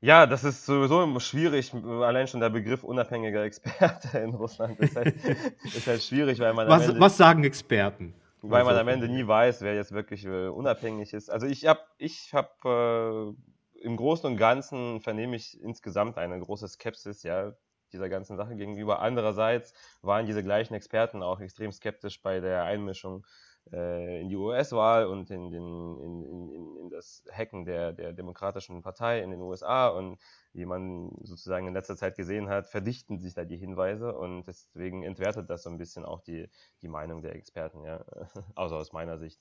Ja, 0.00 0.26
das 0.26 0.44
ist 0.44 0.66
sowieso 0.66 1.18
schwierig. 1.20 1.72
Allein 1.74 2.28
schon 2.28 2.40
der 2.40 2.50
Begriff 2.50 2.84
unabhängiger 2.84 3.44
Experte 3.44 4.18
in 4.18 4.34
Russland 4.34 4.78
ist 4.78 4.94
halt, 4.94 5.16
ist 5.64 5.86
halt 5.86 6.02
schwierig, 6.02 6.38
weil 6.38 6.54
man. 6.54 6.68
Was, 6.68 6.88
Ende, 6.88 7.00
was 7.00 7.16
sagen 7.16 7.44
Experten? 7.44 8.14
Weil 8.42 8.64
man 8.64 8.76
am 8.76 8.88
Ende 8.88 9.08
nie 9.08 9.26
weiß, 9.26 9.62
wer 9.62 9.74
jetzt 9.74 9.92
wirklich 9.92 10.24
äh, 10.24 10.48
unabhängig 10.48 11.12
ist. 11.12 11.30
Also 11.30 11.46
ich 11.46 11.66
habe, 11.66 11.80
ich 11.98 12.32
habe 12.34 13.34
äh, 13.34 13.84
im 13.84 13.96
Großen 13.96 14.30
und 14.30 14.36
Ganzen 14.36 15.00
vernehme 15.00 15.36
ich 15.36 15.60
insgesamt 15.60 16.18
eine 16.18 16.38
große 16.38 16.68
Skepsis, 16.68 17.22
ja, 17.22 17.54
dieser 17.92 18.08
ganzen 18.08 18.36
Sache 18.36 18.56
gegenüber. 18.56 19.00
Andererseits 19.00 19.74
waren 20.02 20.26
diese 20.26 20.42
gleichen 20.42 20.74
Experten 20.74 21.22
auch 21.22 21.40
extrem 21.40 21.72
skeptisch 21.72 22.22
bei 22.22 22.40
der 22.40 22.64
Einmischung 22.64 23.24
äh, 23.72 24.20
in 24.20 24.28
die 24.28 24.36
US-Wahl 24.36 25.06
und 25.06 25.30
in, 25.30 25.50
den, 25.50 26.00
in, 26.00 26.24
in, 26.24 26.76
in, 26.76 26.90
das 26.90 27.24
Hacken 27.32 27.64
der, 27.64 27.92
der 27.92 28.12
Demokratischen 28.12 28.82
Partei 28.82 29.20
in 29.20 29.30
den 29.30 29.40
USA. 29.40 29.88
Und 29.88 30.18
wie 30.52 30.64
man 30.64 31.10
sozusagen 31.22 31.66
in 31.66 31.74
letzter 31.74 31.96
Zeit 31.96 32.16
gesehen 32.16 32.48
hat, 32.48 32.68
verdichten 32.68 33.18
sich 33.18 33.34
da 33.34 33.44
die 33.44 33.56
Hinweise 33.56 34.14
und 34.14 34.44
deswegen 34.46 35.02
entwertet 35.02 35.50
das 35.50 35.64
so 35.64 35.70
ein 35.70 35.78
bisschen 35.78 36.04
auch 36.04 36.20
die, 36.22 36.48
die 36.82 36.88
Meinung 36.88 37.22
der 37.22 37.34
Experten, 37.34 37.84
ja, 37.84 38.04
also 38.54 38.76
aus 38.76 38.92
meiner 38.92 39.18
Sicht. 39.18 39.40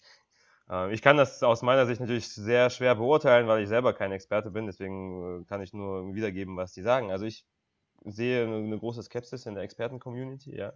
Äh, 0.69 0.93
ich 0.93 1.01
kann 1.01 1.17
das 1.17 1.43
aus 1.43 1.61
meiner 1.61 1.85
Sicht 1.85 2.01
natürlich 2.01 2.27
sehr 2.29 2.69
schwer 2.69 2.95
beurteilen, 2.95 3.47
weil 3.47 3.61
ich 3.63 3.69
selber 3.69 3.93
kein 3.93 4.11
Experte 4.11 4.51
bin, 4.51 4.65
deswegen 4.65 5.41
äh, 5.41 5.45
kann 5.45 5.61
ich 5.61 5.73
nur 5.73 6.13
wiedergeben, 6.15 6.57
was 6.57 6.73
die 6.73 6.81
sagen. 6.81 7.11
Also 7.11 7.25
ich 7.25 7.45
sehe 8.05 8.45
eine 8.45 8.77
große 8.77 9.03
Skepsis 9.03 9.45
in 9.45 9.55
der 9.55 9.63
Experten-Community, 9.63 10.55
ja. 10.55 10.73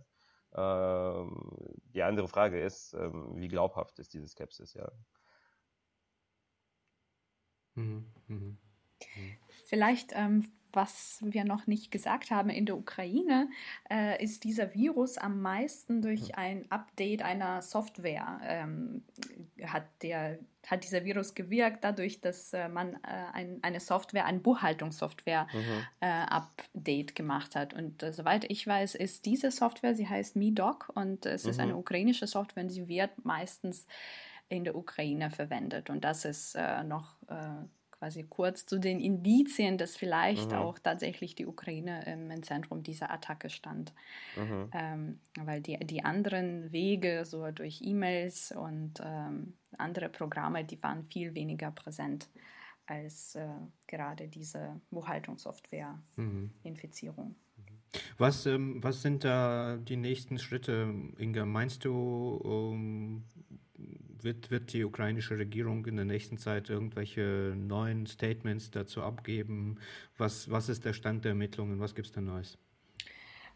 Ähm, 0.53 1.51
die 1.93 2.01
andere 2.03 2.27
Frage 2.27 2.59
ist, 2.59 2.93
ähm, 2.93 3.33
wie 3.36 3.48
glaubhaft 3.48 4.00
ist 4.00 4.13
diese 4.13 4.27
Skepsis, 4.27 4.74
ja. 4.74 4.91
Mhm. 7.75 8.05
Mhm. 8.27 8.57
Vielleicht 9.65 10.12
ähm, 10.13 10.51
was 10.73 11.19
wir 11.21 11.43
noch 11.43 11.67
nicht 11.67 11.91
gesagt 11.91 12.31
haben, 12.31 12.49
in 12.49 12.65
der 12.65 12.77
Ukraine 12.77 13.49
äh, 13.89 14.23
ist 14.23 14.43
dieser 14.43 14.73
Virus 14.73 15.17
am 15.17 15.41
meisten 15.41 16.01
durch 16.01 16.29
hm. 16.29 16.35
ein 16.35 16.71
Update 16.71 17.21
einer 17.21 17.61
Software 17.61 18.39
ähm, 18.43 19.03
hat, 19.63 19.85
der, 20.01 20.39
hat 20.67 20.83
dieser 20.83 21.03
Virus 21.05 21.33
gewirkt, 21.35 21.83
dadurch, 21.83 22.21
dass 22.21 22.53
äh, 22.53 22.69
man 22.69 22.95
äh, 22.95 22.97
ein, 23.33 23.59
eine 23.61 23.79
Software, 23.79 24.25
eine 24.25 24.39
Buchhaltungssoftware 24.39 25.47
mhm. 25.53 25.85
Äh, 26.01 27.03
gemacht 27.15 27.55
hat. 27.55 27.73
Und 27.73 28.03
äh, 28.03 28.13
soweit 28.13 28.49
ich 28.49 28.65
weiß, 28.65 28.95
ist 28.95 29.25
diese 29.25 29.51
Software, 29.51 29.95
sie 29.95 30.07
heißt 30.07 30.35
MeDoc 30.35 30.91
und 30.93 31.25
es 31.25 31.43
mhm. 31.43 31.49
ist 31.49 31.59
eine 31.59 31.73
mhm. 31.73 31.79
ukrainische 31.79 32.27
Software 32.27 32.63
und 32.63 32.69
sie 32.69 32.88
wird 32.88 33.25
meistens 33.25 33.88
in 34.49 34.63
der 34.63 34.75
Ukraine 34.75 35.29
verwendet. 35.29 35.89
Und 35.89 36.03
das 36.03 36.25
ist 36.25 36.55
äh, 36.55 36.83
noch 36.83 37.15
quasi 38.00 38.24
kurz 38.24 38.65
zu 38.65 38.79
den 38.79 39.00
Indizien, 39.00 39.77
dass 39.77 39.96
vielleicht 39.98 40.51
mhm. 40.51 40.58
auch 40.58 40.79
tatsächlich 40.79 41.36
die 41.36 41.46
Ukraine 41.46 42.03
im, 42.06 42.32
im 42.32 42.41
Zentrum 42.44 42.82
dieser 42.82 43.12
Attacke 43.12 43.50
stand. 43.50 43.94
Mhm. 44.38 44.70
Ähm, 44.74 45.20
weil 45.38 45.60
die, 45.62 45.77
die 45.79 46.01
anderen 46.03 46.72
Wege, 46.72 47.25
so 47.25 47.51
durch 47.51 47.82
E-Mails 47.84 48.53
und 48.53 48.94
ähm, 49.03 49.53
andere 49.77 50.08
Programme, 50.10 50.63
die 50.63 50.82
waren 50.82 51.03
viel 51.03 51.36
weniger 51.36 51.70
präsent 51.72 52.29
als 52.86 53.36
äh, 53.36 53.50
gerade 53.86 54.27
diese 54.27 54.82
Buchhaltungssoftware-Infizierung. 54.89 57.27
Mhm. 57.27 57.36
Was, 58.18 58.46
ähm, 58.46 58.84
was 58.84 59.01
sind 59.01 59.24
da 59.24 59.77
die 59.77 59.98
nächsten 59.98 60.38
Schritte, 60.38 60.94
Inga? 61.18 61.46
Meinst 61.46 61.86
du, 61.86 62.36
um, 62.44 63.24
wird, 64.23 64.51
wird 64.51 64.73
die 64.73 64.83
ukrainische 64.83 65.38
Regierung 65.38 65.85
in 65.85 65.95
der 65.95 66.05
nächsten 66.05 66.38
Zeit 66.38 66.69
irgendwelche 66.69 67.53
neuen 67.55 68.05
Statements 68.05 68.71
dazu 68.71 69.01
abgeben? 69.01 69.77
Was, 70.17 70.49
was 70.49 70.69
ist 70.69 70.85
der 70.85 70.93
Stand 70.93 71.25
der 71.25 71.31
Ermittlungen? 71.31 71.79
Was 71.79 71.95
gibt 71.95 72.07
es 72.07 72.13
da 72.13 72.21
Neues? 72.21 72.57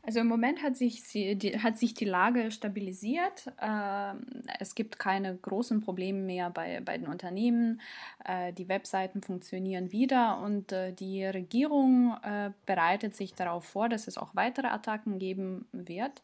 Also 0.06 0.20
im 0.20 0.28
Moment 0.28 0.62
hat 0.62 0.76
sich, 0.76 1.02
die, 1.14 1.58
hat 1.60 1.78
sich 1.78 1.94
die 1.94 2.04
Lage 2.04 2.52
stabilisiert. 2.52 3.48
Äh, 3.58 4.14
es 4.60 4.76
gibt 4.76 5.00
keine 5.00 5.34
großen 5.38 5.80
Probleme 5.80 6.20
mehr 6.20 6.50
bei, 6.50 6.82
bei 6.82 6.98
den 6.98 7.08
Unternehmen. 7.08 7.80
Äh, 8.26 8.52
die 8.52 8.68
Webseiten 8.68 9.22
funktionieren 9.22 9.94
wieder 9.94 10.40
und 10.40 10.74
äh, 10.74 10.92
die 10.92 11.24
Regierung 11.24 12.18
äh, 12.22 12.52
bereitet 12.66 13.16
sich 13.16 13.34
darauf 13.34 13.64
vor, 13.64 13.88
dass 13.88 14.08
es 14.10 14.18
auch 14.18 14.36
weitere 14.36 14.68
Attacken 14.68 15.20
geben 15.20 15.68
wird. 15.72 16.22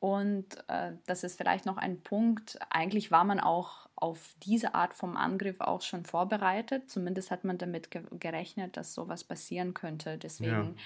Und 0.00 0.46
äh, 0.68 0.92
das 1.06 1.24
ist 1.24 1.36
vielleicht 1.36 1.66
noch 1.66 1.76
ein 1.76 2.00
Punkt. 2.00 2.58
Eigentlich 2.70 3.10
war 3.10 3.24
man 3.24 3.40
auch 3.40 3.88
auf 3.96 4.34
diese 4.44 4.74
Art 4.74 4.94
vom 4.94 5.16
Angriff 5.16 5.60
auch 5.60 5.82
schon 5.82 6.04
vorbereitet. 6.04 6.88
Zumindest 6.88 7.32
hat 7.32 7.44
man 7.44 7.58
damit 7.58 7.90
ge 7.90 8.02
gerechnet, 8.12 8.76
dass 8.76 8.94
sowas 8.94 9.24
passieren 9.24 9.74
könnte. 9.74 10.16
Deswegen 10.16 10.76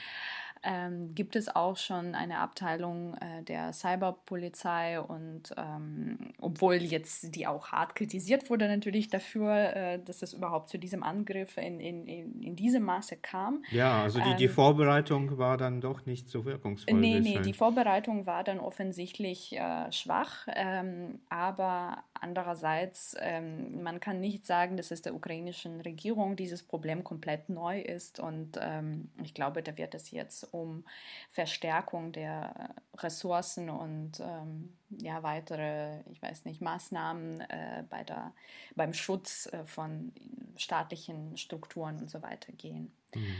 ähm, 0.62 1.14
gibt 1.14 1.36
es 1.36 1.54
auch 1.54 1.76
schon 1.76 2.14
eine 2.14 2.38
Abteilung 2.38 3.14
äh, 3.14 3.42
der 3.42 3.72
Cyberpolizei 3.72 5.00
und 5.00 5.52
ähm, 5.56 6.32
obwohl 6.38 6.76
jetzt 6.76 7.34
die 7.34 7.46
auch 7.46 7.72
hart 7.72 7.94
kritisiert 7.94 8.48
wurde 8.48 8.68
natürlich 8.68 9.08
dafür, 9.08 9.74
äh, 9.74 9.98
dass 10.04 10.22
es 10.22 10.32
überhaupt 10.32 10.68
zu 10.68 10.78
diesem 10.78 11.02
Angriff 11.02 11.56
in, 11.56 11.80
in, 11.80 12.06
in, 12.06 12.42
in 12.42 12.56
diesem 12.56 12.84
Maße 12.84 13.16
kam. 13.16 13.64
Ja, 13.70 14.02
also 14.02 14.20
die, 14.20 14.30
ähm, 14.30 14.36
die 14.36 14.48
Vorbereitung 14.48 15.38
war 15.38 15.56
dann 15.56 15.80
doch 15.80 16.06
nicht 16.06 16.28
so 16.28 16.44
wirkungsvoll. 16.44 16.94
Nee, 16.94 17.20
nee, 17.20 17.40
die 17.40 17.54
Vorbereitung 17.54 18.26
war 18.26 18.44
dann 18.44 18.60
offensichtlich 18.60 19.56
äh, 19.56 19.90
schwach, 19.90 20.46
ähm, 20.54 21.20
aber 21.28 22.04
andererseits, 22.20 23.16
ähm, 23.20 23.82
man 23.82 23.98
kann 23.98 24.20
nicht 24.20 24.46
sagen, 24.46 24.76
dass 24.76 24.92
es 24.92 25.02
der 25.02 25.14
ukrainischen 25.14 25.80
Regierung 25.80 26.36
dieses 26.36 26.62
Problem 26.62 27.02
komplett 27.02 27.48
neu 27.48 27.80
ist 27.80 28.20
und 28.20 28.58
ähm, 28.60 29.10
ich 29.24 29.34
glaube, 29.34 29.62
da 29.62 29.76
wird 29.76 29.94
es 29.94 30.12
jetzt 30.12 30.51
um 30.52 30.84
Verstärkung 31.30 32.12
der 32.12 32.74
Ressourcen 32.98 33.70
und 33.70 34.20
ähm, 34.20 34.72
ja, 34.90 35.22
weitere, 35.22 36.00
ich 36.10 36.22
weiß 36.22 36.44
nicht, 36.44 36.60
Maßnahmen 36.60 37.40
äh, 37.40 37.84
bei 37.88 38.04
der, 38.04 38.32
beim 38.76 38.94
Schutz 38.94 39.46
äh, 39.52 39.64
von 39.66 40.12
staatlichen 40.56 41.36
Strukturen 41.36 41.98
und 41.98 42.10
so 42.10 42.22
weiter 42.22 42.52
gehen. 42.52 42.92
Mhm. 43.14 43.36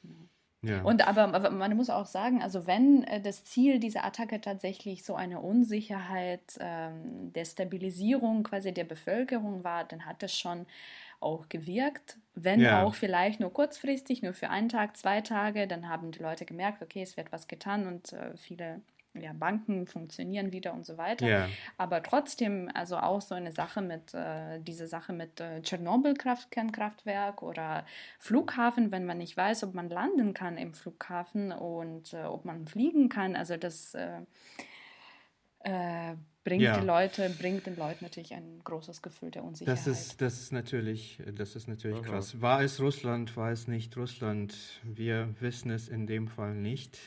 Genau. 0.00 0.28
Ja. 0.62 0.82
Und 0.82 1.06
aber, 1.06 1.32
aber, 1.34 1.50
man 1.50 1.76
muss 1.76 1.88
auch 1.88 2.06
sagen, 2.06 2.42
also 2.42 2.66
wenn 2.66 3.04
äh, 3.04 3.20
das 3.20 3.44
Ziel 3.44 3.78
dieser 3.78 4.04
Attacke 4.04 4.40
tatsächlich 4.40 5.04
so 5.04 5.14
eine 5.14 5.40
Unsicherheit, 5.40 6.58
ähm, 6.58 7.32
Destabilisierung 7.32 8.42
quasi 8.42 8.72
der 8.72 8.84
Bevölkerung 8.84 9.62
war, 9.62 9.84
dann 9.84 10.04
hat 10.04 10.20
das 10.22 10.36
schon 10.36 10.66
auch 11.20 11.48
gewirkt, 11.48 12.18
wenn 12.34 12.60
ja. 12.60 12.82
auch 12.82 12.94
vielleicht 12.94 13.40
nur 13.40 13.52
kurzfristig, 13.52 14.22
nur 14.22 14.32
für 14.32 14.50
einen 14.50 14.68
Tag, 14.68 14.96
zwei 14.96 15.20
Tage, 15.20 15.66
dann 15.66 15.88
haben 15.88 16.12
die 16.12 16.20
Leute 16.20 16.44
gemerkt, 16.44 16.82
okay, 16.82 17.02
es 17.02 17.16
wird 17.16 17.32
was 17.32 17.48
getan 17.48 17.86
und 17.86 18.12
äh, 18.12 18.36
viele 18.36 18.80
ja, 19.14 19.32
Banken 19.32 19.86
funktionieren 19.86 20.52
wieder 20.52 20.72
und 20.72 20.86
so 20.86 20.96
weiter. 20.98 21.26
Ja. 21.26 21.48
Aber 21.76 22.02
trotzdem, 22.02 22.70
also 22.74 22.98
auch 22.98 23.20
so 23.20 23.34
eine 23.34 23.52
Sache 23.52 23.80
mit, 23.80 24.14
äh, 24.14 24.60
diese 24.60 24.86
Sache 24.86 25.12
mit 25.12 25.40
äh, 25.40 25.60
Tschernobyl-Kernkraftwerk 25.62 27.42
oder 27.42 27.84
Flughafen, 28.18 28.92
wenn 28.92 29.06
man 29.06 29.18
nicht 29.18 29.36
weiß, 29.36 29.64
ob 29.64 29.74
man 29.74 29.88
landen 29.88 30.34
kann 30.34 30.56
im 30.56 30.74
Flughafen 30.74 31.52
und 31.52 32.12
äh, 32.12 32.24
ob 32.24 32.44
man 32.44 32.66
fliegen 32.66 33.08
kann, 33.08 33.34
also 33.34 33.56
das 33.56 33.96
äh, 35.60 36.14
bringt 36.44 36.62
ja. 36.62 36.80
die 36.80 36.86
Leute, 36.86 37.30
bringt 37.38 37.66
den 37.66 37.76
Leuten 37.76 38.04
natürlich 38.04 38.32
ein 38.32 38.60
großes 38.64 39.02
Gefühl 39.02 39.30
der 39.30 39.44
Unsicherheit. 39.44 39.78
Das 39.78 39.86
ist, 39.86 40.20
das 40.20 40.40
ist 40.40 40.52
natürlich, 40.52 41.20
das 41.34 41.56
ist 41.56 41.68
natürlich 41.68 41.98
okay. 41.98 42.08
krass. 42.08 42.40
War 42.40 42.62
es 42.62 42.80
Russland, 42.80 43.36
war 43.36 43.50
es 43.50 43.68
nicht 43.68 43.96
Russland? 43.96 44.56
Wir 44.82 45.34
wissen 45.40 45.70
es 45.70 45.88
in 45.88 46.06
dem 46.06 46.28
Fall 46.28 46.54
nicht. 46.54 46.98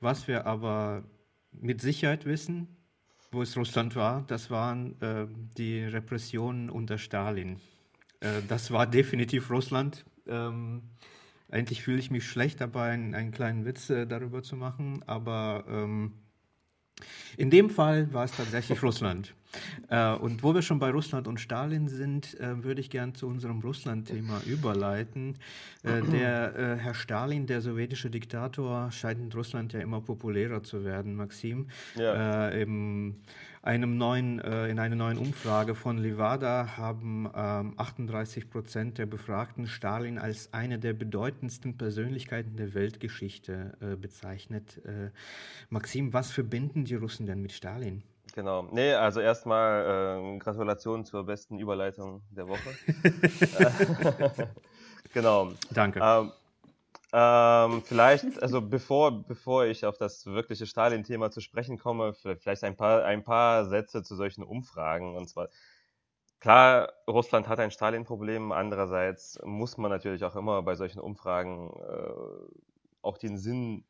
Was 0.00 0.28
wir 0.28 0.46
aber 0.46 1.04
mit 1.50 1.80
Sicherheit 1.80 2.26
wissen, 2.26 2.68
wo 3.32 3.42
es 3.42 3.56
Russland 3.56 3.96
war, 3.96 4.24
das 4.28 4.50
waren 4.50 5.00
äh, 5.00 5.26
die 5.56 5.82
Repressionen 5.82 6.70
unter 6.70 6.98
Stalin. 6.98 7.60
Äh, 8.20 8.42
das 8.46 8.70
war 8.70 8.86
definitiv 8.86 9.50
Russland. 9.50 10.04
Ähm, 10.26 10.82
eigentlich 11.48 11.82
fühle 11.82 11.98
ich 11.98 12.10
mich 12.10 12.28
schlecht 12.28 12.60
dabei, 12.60 12.90
einen, 12.90 13.14
einen 13.14 13.32
kleinen 13.32 13.64
Witz 13.64 13.90
äh, 13.90 14.06
darüber 14.06 14.42
zu 14.42 14.56
machen, 14.56 15.02
aber 15.06 15.64
ähm, 15.68 16.12
In 17.36 17.50
dem 17.50 17.70
Fall 17.70 18.12
war 18.12 18.24
es 18.24 18.32
tatsächlich 18.32 18.82
Russland. 18.82 19.34
Äh, 19.88 20.14
und 20.14 20.42
wo 20.42 20.54
wir 20.54 20.62
schon 20.62 20.78
bei 20.78 20.90
Russland 20.90 21.28
und 21.28 21.40
Stalin 21.40 21.88
sind, 21.88 22.38
äh, 22.40 22.62
würde 22.62 22.80
ich 22.80 22.90
gern 22.90 23.14
zu 23.14 23.26
unserem 23.26 23.60
Russland-Thema 23.60 24.42
überleiten. 24.46 25.36
Äh, 25.82 26.02
der 26.02 26.56
äh, 26.56 26.76
Herr 26.76 26.94
Stalin, 26.94 27.46
der 27.46 27.60
sowjetische 27.60 28.10
Diktator, 28.10 28.90
scheint 28.90 29.20
in 29.20 29.32
Russland 29.32 29.72
ja 29.72 29.80
immer 29.80 30.00
populärer 30.00 30.62
zu 30.62 30.84
werden, 30.84 31.14
Maxim. 31.14 31.68
Ja. 31.94 32.48
Äh, 32.48 32.62
Im 32.62 33.16
einem 33.66 33.98
neuen, 33.98 34.40
äh, 34.40 34.68
in 34.68 34.78
einer 34.78 34.94
neuen 34.94 35.18
Umfrage 35.18 35.74
von 35.74 35.98
Levada 35.98 36.76
haben 36.76 37.28
ähm, 37.34 37.74
38 37.76 38.48
Prozent 38.48 38.98
der 38.98 39.06
Befragten 39.06 39.66
Stalin 39.66 40.18
als 40.18 40.52
eine 40.52 40.78
der 40.78 40.92
bedeutendsten 40.92 41.76
Persönlichkeiten 41.76 42.56
der 42.56 42.74
Weltgeschichte 42.74 43.76
äh, 43.80 43.96
bezeichnet. 43.96 44.80
Äh, 44.86 45.10
Maxim, 45.68 46.12
was 46.12 46.30
verbinden 46.30 46.84
die 46.84 46.94
Russen 46.94 47.26
denn 47.26 47.42
mit 47.42 47.52
Stalin? 47.52 48.02
Genau. 48.34 48.68
Nee, 48.70 48.92
also 48.92 49.20
erstmal 49.20 50.34
äh, 50.34 50.38
Gratulation 50.38 51.04
zur 51.04 51.26
besten 51.26 51.58
Überleitung 51.58 52.22
der 52.30 52.46
Woche. 52.46 52.70
genau. 55.12 55.52
Danke. 55.72 56.00
Ähm, 56.02 56.30
ähm, 57.18 57.82
vielleicht, 57.82 58.42
also 58.42 58.60
bevor, 58.60 59.24
bevor 59.26 59.64
ich 59.64 59.86
auf 59.86 59.96
das 59.96 60.26
wirkliche 60.26 60.66
Stalin-Thema 60.66 61.30
zu 61.30 61.40
sprechen 61.40 61.78
komme, 61.78 62.12
vielleicht 62.12 62.62
ein 62.62 62.76
paar, 62.76 63.04
ein 63.06 63.24
paar 63.24 63.64
Sätze 63.64 64.02
zu 64.02 64.16
solchen 64.16 64.44
Umfragen. 64.44 65.16
Und 65.16 65.26
zwar, 65.26 65.48
klar, 66.40 66.92
Russland 67.08 67.48
hat 67.48 67.58
ein 67.58 67.70
Stalin-Problem. 67.70 68.52
Andererseits 68.52 69.38
muss 69.44 69.78
man 69.78 69.90
natürlich 69.90 70.24
auch 70.24 70.36
immer 70.36 70.62
bei 70.62 70.74
solchen 70.74 71.00
Umfragen 71.00 71.70
äh, 71.80 72.12
auch 73.00 73.16
den 73.16 73.38
Sinn 73.38 73.86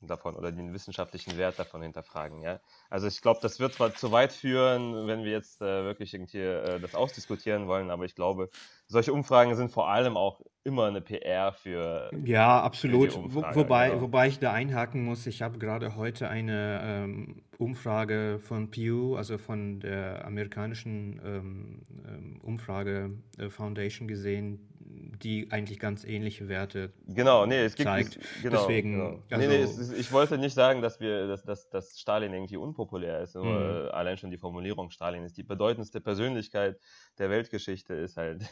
davon 0.00 0.36
oder 0.36 0.52
den 0.52 0.72
wissenschaftlichen 0.72 1.36
Wert 1.36 1.58
davon 1.58 1.82
hinterfragen. 1.82 2.40
Ja? 2.42 2.60
Also 2.90 3.06
ich 3.06 3.20
glaube, 3.20 3.40
das 3.42 3.58
wird 3.58 3.74
zwar 3.74 3.94
zu 3.94 4.12
weit 4.12 4.32
führen, 4.32 5.06
wenn 5.06 5.24
wir 5.24 5.32
jetzt 5.32 5.60
äh, 5.60 5.84
wirklich 5.84 6.14
irgendwie 6.14 6.38
äh, 6.38 6.80
das 6.80 6.94
ausdiskutieren 6.94 7.66
wollen, 7.66 7.90
aber 7.90 8.04
ich 8.04 8.14
glaube, 8.14 8.50
solche 8.86 9.12
Umfragen 9.12 9.54
sind 9.54 9.70
vor 9.70 9.88
allem 9.88 10.16
auch 10.16 10.40
immer 10.64 10.86
eine 10.86 11.00
PR 11.00 11.52
für. 11.52 12.10
Ja, 12.24 12.60
absolut. 12.62 13.12
Für 13.12 13.34
Wo, 13.34 13.42
wobei, 13.54 13.88
genau. 13.90 14.02
wobei 14.02 14.28
ich 14.28 14.38
da 14.38 14.52
einhaken 14.52 15.04
muss, 15.04 15.26
ich 15.26 15.42
habe 15.42 15.58
gerade 15.58 15.96
heute 15.96 16.28
eine 16.28 16.80
ähm, 16.82 17.42
Umfrage 17.58 18.38
von 18.40 18.70
Pew, 18.70 19.16
also 19.16 19.38
von 19.38 19.80
der 19.80 20.24
amerikanischen 20.24 21.20
ähm, 21.24 21.82
ähm 22.06 22.40
Umfrage 22.42 23.18
äh, 23.38 23.48
Foundation 23.48 24.08
gesehen, 24.08 24.67
die 24.90 25.50
eigentlich 25.50 25.78
ganz 25.78 26.04
ähnliche 26.04 26.48
Werte 26.48 26.92
genau, 27.06 27.44
nee, 27.44 27.64
es 27.64 27.76
zeigt. 27.76 28.12
Gibt, 28.12 28.42
genau, 28.42 28.60
Deswegen, 28.60 28.92
genau. 28.92 29.22
Also, 29.30 29.36
nee, 29.36 29.46
nee, 29.46 29.62
ist, 29.62 29.92
ich 29.92 30.12
wollte 30.12 30.38
nicht 30.38 30.54
sagen, 30.54 30.80
dass 30.80 31.00
wir, 31.00 31.26
dass, 31.26 31.44
dass, 31.44 31.68
dass 31.68 31.98
Stalin 31.98 32.32
irgendwie 32.32 32.56
unpopulär 32.56 33.20
ist. 33.20 33.34
Mhm. 33.34 33.88
allein 33.92 34.16
schon 34.16 34.30
die 34.30 34.38
Formulierung 34.38 34.90
Stalin 34.90 35.24
ist 35.24 35.36
die 35.36 35.42
bedeutendste 35.42 36.00
Persönlichkeit 36.00 36.78
der 37.18 37.30
Weltgeschichte 37.30 37.94
ist 37.94 38.16
halt. 38.16 38.44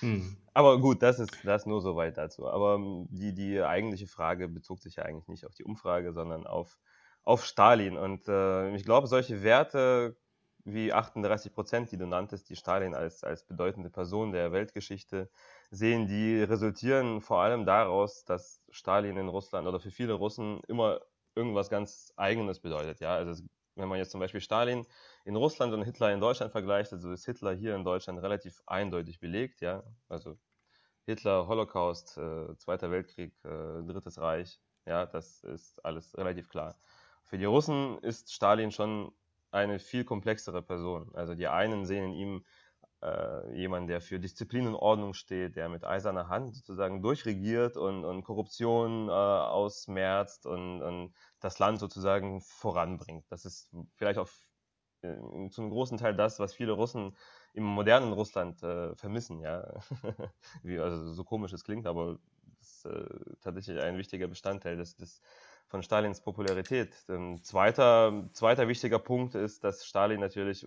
mhm. 0.00 0.36
Aber 0.54 0.80
gut, 0.80 1.02
das 1.02 1.20
ist 1.20 1.36
das 1.44 1.66
nur 1.66 1.80
soweit 1.80 2.18
dazu. 2.18 2.48
Aber 2.48 2.74
ähm, 2.74 3.06
die, 3.10 3.34
die 3.34 3.62
eigentliche 3.62 4.06
Frage 4.06 4.48
bezog 4.48 4.80
sich 4.80 4.96
ja 4.96 5.04
eigentlich 5.04 5.28
nicht 5.28 5.46
auf 5.46 5.54
die 5.54 5.64
Umfrage, 5.64 6.12
sondern 6.12 6.46
auf, 6.46 6.78
auf 7.22 7.44
Stalin. 7.44 7.96
Und 7.96 8.26
äh, 8.28 8.74
ich 8.74 8.84
glaube, 8.84 9.06
solche 9.06 9.42
Werte 9.42 10.16
wie 10.72 10.92
38 10.92 11.54
Prozent, 11.54 11.92
die 11.92 11.96
du 11.96 12.06
nanntest, 12.06 12.48
die 12.50 12.56
Stalin 12.56 12.94
als, 12.94 13.24
als 13.24 13.44
bedeutende 13.44 13.90
Person 13.90 14.32
der 14.32 14.52
Weltgeschichte 14.52 15.30
sehen, 15.70 16.06
die 16.06 16.42
resultieren 16.42 17.20
vor 17.20 17.40
allem 17.42 17.66
daraus, 17.66 18.24
dass 18.24 18.62
Stalin 18.70 19.16
in 19.16 19.28
Russland 19.28 19.66
oder 19.68 19.80
für 19.80 19.90
viele 19.90 20.14
Russen 20.14 20.60
immer 20.68 21.00
irgendwas 21.34 21.70
ganz 21.70 22.12
Eigenes 22.16 22.60
bedeutet. 22.60 23.00
Ja, 23.00 23.14
also 23.16 23.44
wenn 23.74 23.88
man 23.88 23.98
jetzt 23.98 24.10
zum 24.10 24.20
Beispiel 24.20 24.40
Stalin 24.40 24.86
in 25.24 25.36
Russland 25.36 25.72
und 25.74 25.82
Hitler 25.84 26.12
in 26.12 26.20
Deutschland 26.20 26.52
vergleicht, 26.52 26.92
also 26.92 27.12
ist 27.12 27.26
Hitler 27.26 27.54
hier 27.54 27.74
in 27.76 27.84
Deutschland 27.84 28.20
relativ 28.22 28.62
eindeutig 28.66 29.20
belegt. 29.20 29.60
Ja, 29.60 29.84
also 30.08 30.38
Hitler, 31.06 31.46
Holocaust, 31.48 32.18
äh, 32.18 32.56
Zweiter 32.58 32.90
Weltkrieg, 32.90 33.34
äh, 33.44 33.82
Drittes 33.82 34.18
Reich. 34.18 34.60
Ja, 34.86 35.06
das 35.06 35.42
ist 35.44 35.84
alles 35.84 36.16
relativ 36.16 36.48
klar. 36.48 36.78
Für 37.24 37.38
die 37.38 37.44
Russen 37.44 37.98
ist 37.98 38.32
Stalin 38.32 38.70
schon 38.72 39.12
eine 39.50 39.78
viel 39.78 40.04
komplexere 40.04 40.62
Person. 40.62 41.10
Also 41.14 41.34
die 41.34 41.48
einen 41.48 41.86
sehen 41.86 42.04
in 42.06 42.12
ihm 42.12 42.44
äh, 43.02 43.54
jemand, 43.54 43.88
der 43.88 44.00
für 44.00 44.18
Disziplin 44.18 44.66
und 44.66 44.74
Ordnung 44.74 45.14
steht, 45.14 45.56
der 45.56 45.68
mit 45.68 45.84
eiserner 45.84 46.28
Hand 46.28 46.54
sozusagen 46.56 47.02
durchregiert 47.02 47.76
und, 47.76 48.04
und 48.04 48.24
Korruption 48.24 49.08
äh, 49.08 49.12
ausmerzt 49.12 50.46
und, 50.46 50.82
und, 50.82 51.14
das 51.40 51.60
Land 51.60 51.78
sozusagen 51.78 52.40
voranbringt. 52.40 53.24
Das 53.30 53.44
ist 53.44 53.70
vielleicht 53.94 54.18
auch 54.18 54.28
äh, 55.02 55.14
zu 55.50 55.62
einem 55.62 55.70
großen 55.70 55.98
Teil 55.98 56.16
das, 56.16 56.40
was 56.40 56.52
viele 56.52 56.72
Russen 56.72 57.16
im 57.52 57.62
modernen 57.62 58.12
Russland 58.12 58.62
äh, 58.64 58.94
vermissen, 58.96 59.40
ja. 59.40 59.80
Wie, 60.64 60.80
also 60.80 61.12
so 61.12 61.22
komisch 61.22 61.52
es 61.52 61.62
klingt, 61.62 61.86
aber 61.86 62.18
das 62.58 62.68
ist 62.68 62.84
äh, 62.86 63.34
tatsächlich 63.40 63.78
ein 63.80 63.98
wichtiger 63.98 64.26
Bestandteil 64.26 64.76
des, 64.76 64.96
des 64.96 65.22
von 65.68 65.82
Stalins 65.82 66.20
Popularität. 66.20 66.94
Ähm, 67.08 67.42
zweiter, 67.42 68.28
zweiter 68.32 68.68
wichtiger 68.68 68.98
Punkt 68.98 69.34
ist, 69.34 69.62
dass 69.64 69.86
Stalin 69.86 70.20
natürlich 70.20 70.64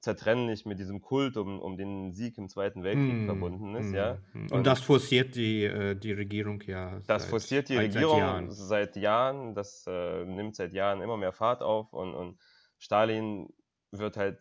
unzertrennlich 0.00 0.64
mit 0.64 0.78
diesem 0.78 1.02
Kult 1.02 1.36
um, 1.36 1.60
um 1.60 1.76
den 1.76 2.12
Sieg 2.12 2.38
im 2.38 2.48
Zweiten 2.48 2.82
Weltkrieg 2.82 3.22
mm, 3.22 3.26
verbunden 3.26 3.74
ist. 3.74 3.90
Mm, 3.90 3.94
ja. 3.94 4.18
Und, 4.32 4.52
und, 4.52 4.66
das 4.66 4.80
forciert 4.80 5.34
die, 5.34 5.64
äh, 5.64 5.94
die 5.94 6.12
Regierung 6.12 6.62
ja. 6.62 7.00
Das 7.06 7.24
seit, 7.24 7.30
forciert 7.30 7.68
die 7.68 7.76
Regierung 7.76 8.12
seit 8.12 8.18
Jahren. 8.18 8.50
Seit 8.50 8.96
Jahren 8.96 9.54
das 9.54 9.84
äh, 9.86 10.24
nimmt 10.24 10.56
seit 10.56 10.72
Jahren 10.72 11.02
immer 11.02 11.18
mehr 11.18 11.32
Fahrt 11.32 11.62
auf 11.62 11.92
und, 11.92 12.14
und 12.14 12.38
Stalin 12.78 13.52
wird 13.90 14.16
halt 14.16 14.38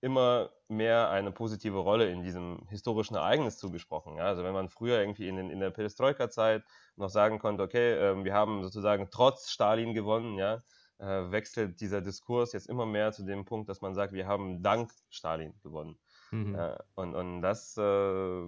immer 0.00 0.50
mehr 0.68 1.10
eine 1.10 1.32
positive 1.32 1.76
Rolle 1.76 2.10
in 2.10 2.22
diesem 2.22 2.66
historischen 2.70 3.14
Ereignis 3.14 3.58
zugesprochen. 3.58 4.16
Ja? 4.16 4.24
Also 4.24 4.42
wenn 4.42 4.54
man 4.54 4.70
früher 4.70 4.98
irgendwie 5.00 5.28
in, 5.28 5.36
in 5.50 5.60
der 5.60 5.70
Perestroika-Zeit 5.70 6.64
noch 6.96 7.10
sagen 7.10 7.38
konnte, 7.40 7.62
okay, 7.62 7.92
äh, 7.92 8.24
wir 8.24 8.32
haben 8.32 8.62
sozusagen 8.62 9.08
trotz 9.10 9.50
Stalin 9.50 9.92
gewonnen, 9.92 10.38
ja, 10.38 10.62
wechselt 11.06 11.80
dieser 11.80 12.00
Diskurs 12.00 12.52
jetzt 12.52 12.68
immer 12.68 12.86
mehr 12.86 13.12
zu 13.12 13.24
dem 13.24 13.44
Punkt, 13.44 13.68
dass 13.68 13.80
man 13.80 13.94
sagt, 13.94 14.12
wir 14.12 14.26
haben 14.26 14.62
dank 14.62 14.92
Stalin 15.10 15.54
gewonnen. 15.62 15.98
Mhm. 16.30 16.54
Ja, 16.54 16.78
und, 16.94 17.14
und 17.14 17.42
das 17.42 17.76
äh, 17.76 18.42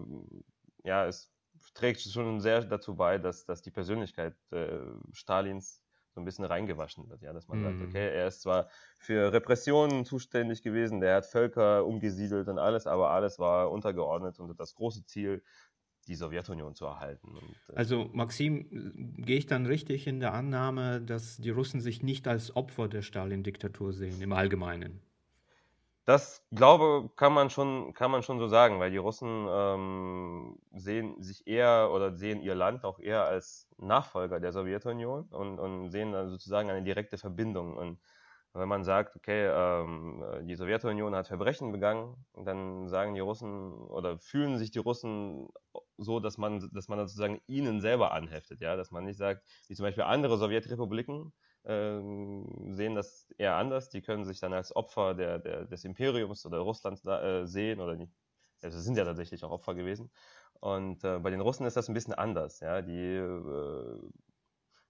ja, 0.84 1.06
es 1.06 1.30
trägt 1.74 2.00
schon 2.02 2.40
sehr 2.40 2.62
dazu 2.62 2.94
bei, 2.94 3.18
dass, 3.18 3.44
dass 3.44 3.62
die 3.62 3.70
Persönlichkeit 3.70 4.34
äh, 4.52 4.78
Stalins 5.12 5.80
so 6.14 6.20
ein 6.20 6.24
bisschen 6.24 6.44
reingewaschen 6.44 7.08
wird, 7.10 7.22
ja, 7.22 7.32
dass 7.32 7.48
man 7.48 7.58
mhm. 7.58 7.64
sagt, 7.64 7.88
okay, 7.88 8.14
er 8.14 8.28
ist 8.28 8.42
zwar 8.42 8.68
für 8.98 9.32
Repressionen 9.32 10.04
zuständig 10.04 10.62
gewesen, 10.62 11.00
der 11.00 11.16
hat 11.16 11.26
Völker 11.26 11.84
umgesiedelt 11.84 12.46
und 12.48 12.58
alles, 12.58 12.86
aber 12.86 13.10
alles 13.10 13.40
war 13.40 13.72
untergeordnet 13.72 14.38
unter 14.38 14.54
das 14.54 14.76
große 14.76 15.04
Ziel, 15.06 15.42
die 16.04 16.14
Sowjetunion 16.14 16.74
zu 16.74 16.86
erhalten. 16.86 17.36
Und, 17.36 17.68
äh 17.68 17.76
also 17.76 18.10
Maxim, 18.12 19.14
gehe 19.16 19.38
ich 19.38 19.46
dann 19.46 19.66
richtig 19.66 20.06
in 20.06 20.20
der 20.20 20.34
Annahme, 20.34 21.00
dass 21.00 21.36
die 21.38 21.50
Russen 21.50 21.80
sich 21.80 22.02
nicht 22.02 22.28
als 22.28 22.54
Opfer 22.56 22.88
der 22.88 23.02
Stalin-Diktatur 23.02 23.92
sehen, 23.92 24.20
im 24.20 24.32
Allgemeinen? 24.32 25.00
Das 26.06 26.46
glaube 26.50 27.10
kann 27.16 27.32
man 27.32 27.48
schon 27.48 27.94
kann 27.94 28.10
man 28.10 28.22
schon 28.22 28.38
so 28.38 28.46
sagen, 28.46 28.78
weil 28.78 28.90
die 28.90 28.98
Russen 28.98 29.46
ähm, 29.48 30.58
sehen 30.72 31.22
sich 31.22 31.46
eher 31.46 31.90
oder 31.94 32.14
sehen 32.14 32.42
ihr 32.42 32.54
Land 32.54 32.84
auch 32.84 32.98
eher 32.98 33.24
als 33.24 33.68
Nachfolger 33.78 34.38
der 34.38 34.52
Sowjetunion 34.52 35.28
und, 35.30 35.58
und 35.58 35.88
sehen 35.90 36.12
dann 36.12 36.28
sozusagen 36.28 36.68
eine 36.68 36.82
direkte 36.82 37.16
Verbindung. 37.16 37.74
Und 37.78 38.00
wenn 38.52 38.68
man 38.68 38.84
sagt, 38.84 39.16
okay, 39.16 39.46
ähm, 39.46 40.22
die 40.42 40.56
Sowjetunion 40.56 41.14
hat 41.14 41.26
Verbrechen 41.26 41.72
begangen, 41.72 42.16
dann 42.34 42.88
sagen 42.88 43.14
die 43.14 43.20
Russen 43.20 43.72
oder 43.72 44.18
fühlen 44.18 44.58
sich 44.58 44.70
die 44.70 44.80
Russen 44.80 45.48
so, 45.96 46.20
dass 46.20 46.38
man, 46.38 46.70
dass 46.72 46.88
man 46.88 46.98
sozusagen 47.00 47.40
ihnen 47.46 47.80
selber 47.80 48.12
anheftet, 48.12 48.60
ja, 48.60 48.76
dass 48.76 48.90
man 48.90 49.04
nicht 49.04 49.16
sagt, 49.18 49.46
wie 49.68 49.74
zum 49.74 49.84
Beispiel 49.84 50.04
andere 50.04 50.38
Sowjetrepubliken, 50.38 51.32
ähm, 51.64 52.74
sehen 52.74 52.94
das 52.94 53.28
eher 53.38 53.56
anders. 53.56 53.88
Die 53.90 54.02
können 54.02 54.24
sich 54.24 54.40
dann 54.40 54.52
als 54.52 54.74
Opfer 54.74 55.14
der, 55.14 55.38
der, 55.38 55.64
des 55.66 55.84
Imperiums 55.84 56.44
oder 56.46 56.58
Russlands 56.58 57.04
äh, 57.06 57.46
sehen 57.46 57.80
oder 57.80 57.96
nicht. 57.96 58.12
Also 58.62 58.80
sind 58.80 58.96
ja 58.96 59.04
tatsächlich 59.04 59.44
auch 59.44 59.50
Opfer 59.50 59.74
gewesen. 59.74 60.10
Und 60.60 61.04
äh, 61.04 61.18
bei 61.18 61.30
den 61.30 61.40
Russen 61.40 61.66
ist 61.66 61.76
das 61.76 61.88
ein 61.88 61.94
bisschen 61.94 62.14
anders. 62.14 62.60
Ja? 62.60 62.82
Die, 62.82 62.92
äh, 63.16 64.00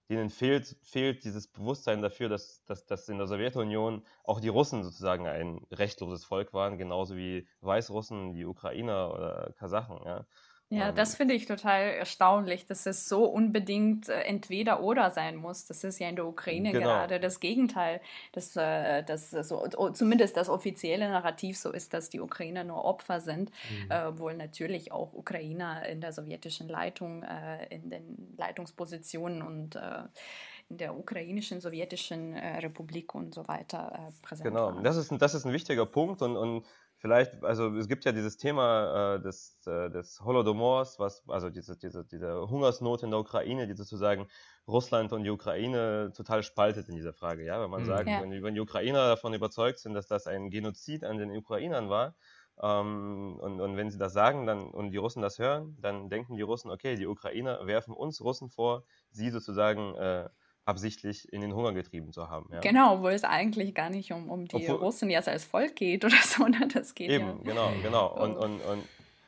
denen 0.09 0.29
fehlt, 0.29 0.77
fehlt 0.83 1.23
dieses 1.23 1.51
Bewusstsein 1.51 2.01
dafür, 2.01 2.29
dass, 2.29 2.63
dass, 2.65 2.85
dass 2.85 3.09
in 3.09 3.17
der 3.17 3.27
Sowjetunion 3.27 4.05
auch 4.23 4.39
die 4.39 4.49
Russen 4.49 4.83
sozusagen 4.83 5.27
ein 5.27 5.65
rechtloses 5.71 6.25
Volk 6.25 6.53
waren, 6.53 6.77
genauso 6.77 7.15
wie 7.15 7.47
Weißrussen, 7.61 8.33
die 8.33 8.45
Ukrainer 8.45 9.11
oder 9.13 9.53
Kasachen. 9.57 9.99
Ja? 10.05 10.27
Ja, 10.75 10.89
ähm, 10.89 10.95
das 10.95 11.15
finde 11.15 11.33
ich 11.33 11.45
total 11.45 11.81
erstaunlich, 11.81 12.65
dass 12.65 12.85
es 12.85 13.07
so 13.07 13.25
unbedingt 13.25 14.09
äh, 14.09 14.21
entweder 14.21 14.81
oder 14.81 15.09
sein 15.11 15.35
muss. 15.35 15.65
Das 15.65 15.83
ist 15.83 15.99
ja 15.99 16.09
in 16.09 16.15
der 16.15 16.25
Ukraine 16.25 16.71
genau. 16.71 16.85
gerade 16.85 17.19
das 17.19 17.39
Gegenteil, 17.39 18.01
dass, 18.33 18.55
äh, 18.55 19.03
dass 19.03 19.31
so, 19.31 19.67
zumindest 19.93 20.37
das 20.37 20.49
offizielle 20.49 21.09
Narrativ 21.09 21.57
so 21.57 21.71
ist, 21.71 21.93
dass 21.93 22.09
die 22.09 22.19
Ukrainer 22.19 22.63
nur 22.63 22.83
Opfer 22.83 23.19
sind, 23.21 23.51
mhm. 23.69 23.91
äh, 23.91 24.05
obwohl 24.05 24.35
natürlich 24.35 24.91
auch 24.91 25.13
Ukrainer 25.13 25.87
in 25.87 26.01
der 26.01 26.11
sowjetischen 26.11 26.67
Leitung, 26.67 27.23
äh, 27.23 27.73
in 27.73 27.89
den 27.89 28.35
Leitungspositionen 28.37 29.41
und 29.41 29.75
äh, 29.75 30.03
in 30.69 30.77
der 30.77 30.97
ukrainischen, 30.97 31.61
sowjetischen 31.61 32.33
äh, 32.35 32.57
Republik 32.57 33.13
und 33.13 33.35
so 33.35 33.47
weiter 33.47 34.11
präsent 34.23 34.49
genau. 34.49 34.67
waren. 34.67 34.83
Das 34.83 34.97
ist, 34.97 35.11
das 35.11 35.35
ist 35.35 35.45
ein 35.45 35.53
wichtiger 35.53 35.85
Punkt 35.85 36.21
und, 36.23 36.35
und 36.35 36.65
vielleicht, 37.05 37.43
also 37.43 37.67
es 37.75 37.87
gibt 37.87 38.03
ja 38.03 38.11
dieses 38.11 38.35
Thema 38.35 39.17
äh, 39.17 39.21
des, 39.21 39.61
äh, 39.67 39.91
des 39.91 40.21
Holodomors, 40.21 40.97
was, 40.97 41.21
also 41.27 41.51
diese, 41.51 41.77
diese, 41.77 42.03
diese 42.03 42.49
Hungersnot 42.49 43.03
in 43.03 43.11
der 43.11 43.19
Ukraine, 43.19 43.67
die 43.67 43.75
sozusagen 43.75 44.27
Russland 44.67 45.13
und 45.13 45.23
die 45.23 45.29
Ukraine 45.29 46.11
total 46.17 46.41
spaltet 46.41 46.89
in 46.89 46.95
dieser 46.95 47.13
Frage. 47.13 47.45
Ja, 47.45 47.61
wenn 47.61 47.69
man 47.69 47.83
mhm. 47.83 47.85
sagt, 47.85 48.09
ja. 48.09 48.23
wenn, 48.23 48.41
wenn, 48.41 48.55
die 48.55 48.59
Ukrainer 48.59 49.07
davon 49.07 49.35
überzeugt 49.35 49.77
sind, 49.77 49.93
dass 49.93 50.07
das 50.07 50.25
ein 50.25 50.49
Genozid 50.49 51.03
an 51.03 51.19
den 51.19 51.29
Ukrainern 51.29 51.89
war, 51.89 52.15
ähm, 52.59 53.37
und, 53.39 53.61
und 53.61 53.77
wenn 53.77 53.91
sie 53.91 53.99
das 53.99 54.13
sagen 54.13 54.47
dann, 54.47 54.71
und 54.71 54.89
die 54.89 54.97
Russen 54.97 55.21
das 55.21 55.37
hören, 55.37 55.77
dann 55.79 56.09
denken 56.09 56.37
die 56.37 56.41
Russen, 56.41 56.71
okay, 56.71 56.95
die 56.95 57.05
Ukrainer 57.05 57.67
werfen 57.67 57.93
uns 57.93 58.19
Russen 58.19 58.49
vor, 58.49 58.83
sie 59.11 59.29
sozusagen 59.29 59.93
äh, 59.93 60.27
absichtlich 60.65 61.31
in 61.31 61.41
den 61.41 61.53
Hunger 61.53 61.73
getrieben 61.73 62.11
zu 62.11 62.29
haben. 62.29 62.49
Ja. 62.51 62.59
Genau, 62.59 63.01
wo 63.01 63.07
es 63.07 63.23
eigentlich 63.23 63.75
gar 63.75 63.89
nicht 63.89 64.11
um, 64.11 64.29
um 64.29 64.47
die 64.47 64.55
Obwohl, 64.55 64.75
Russen 64.75 65.09
jetzt 65.09 65.29
als 65.29 65.45
Volk 65.45 65.75
geht 65.75 66.03
oder 66.03 66.17
so, 66.23 66.45
ne? 66.47 66.67
das 66.73 66.95
geht 66.95 67.11
eben, 67.11 67.27
ja. 67.27 67.33
genau, 67.43 67.71
genau. 67.81 68.23
Und, 68.23 68.35
und, 68.35 68.61
und, 68.61 68.83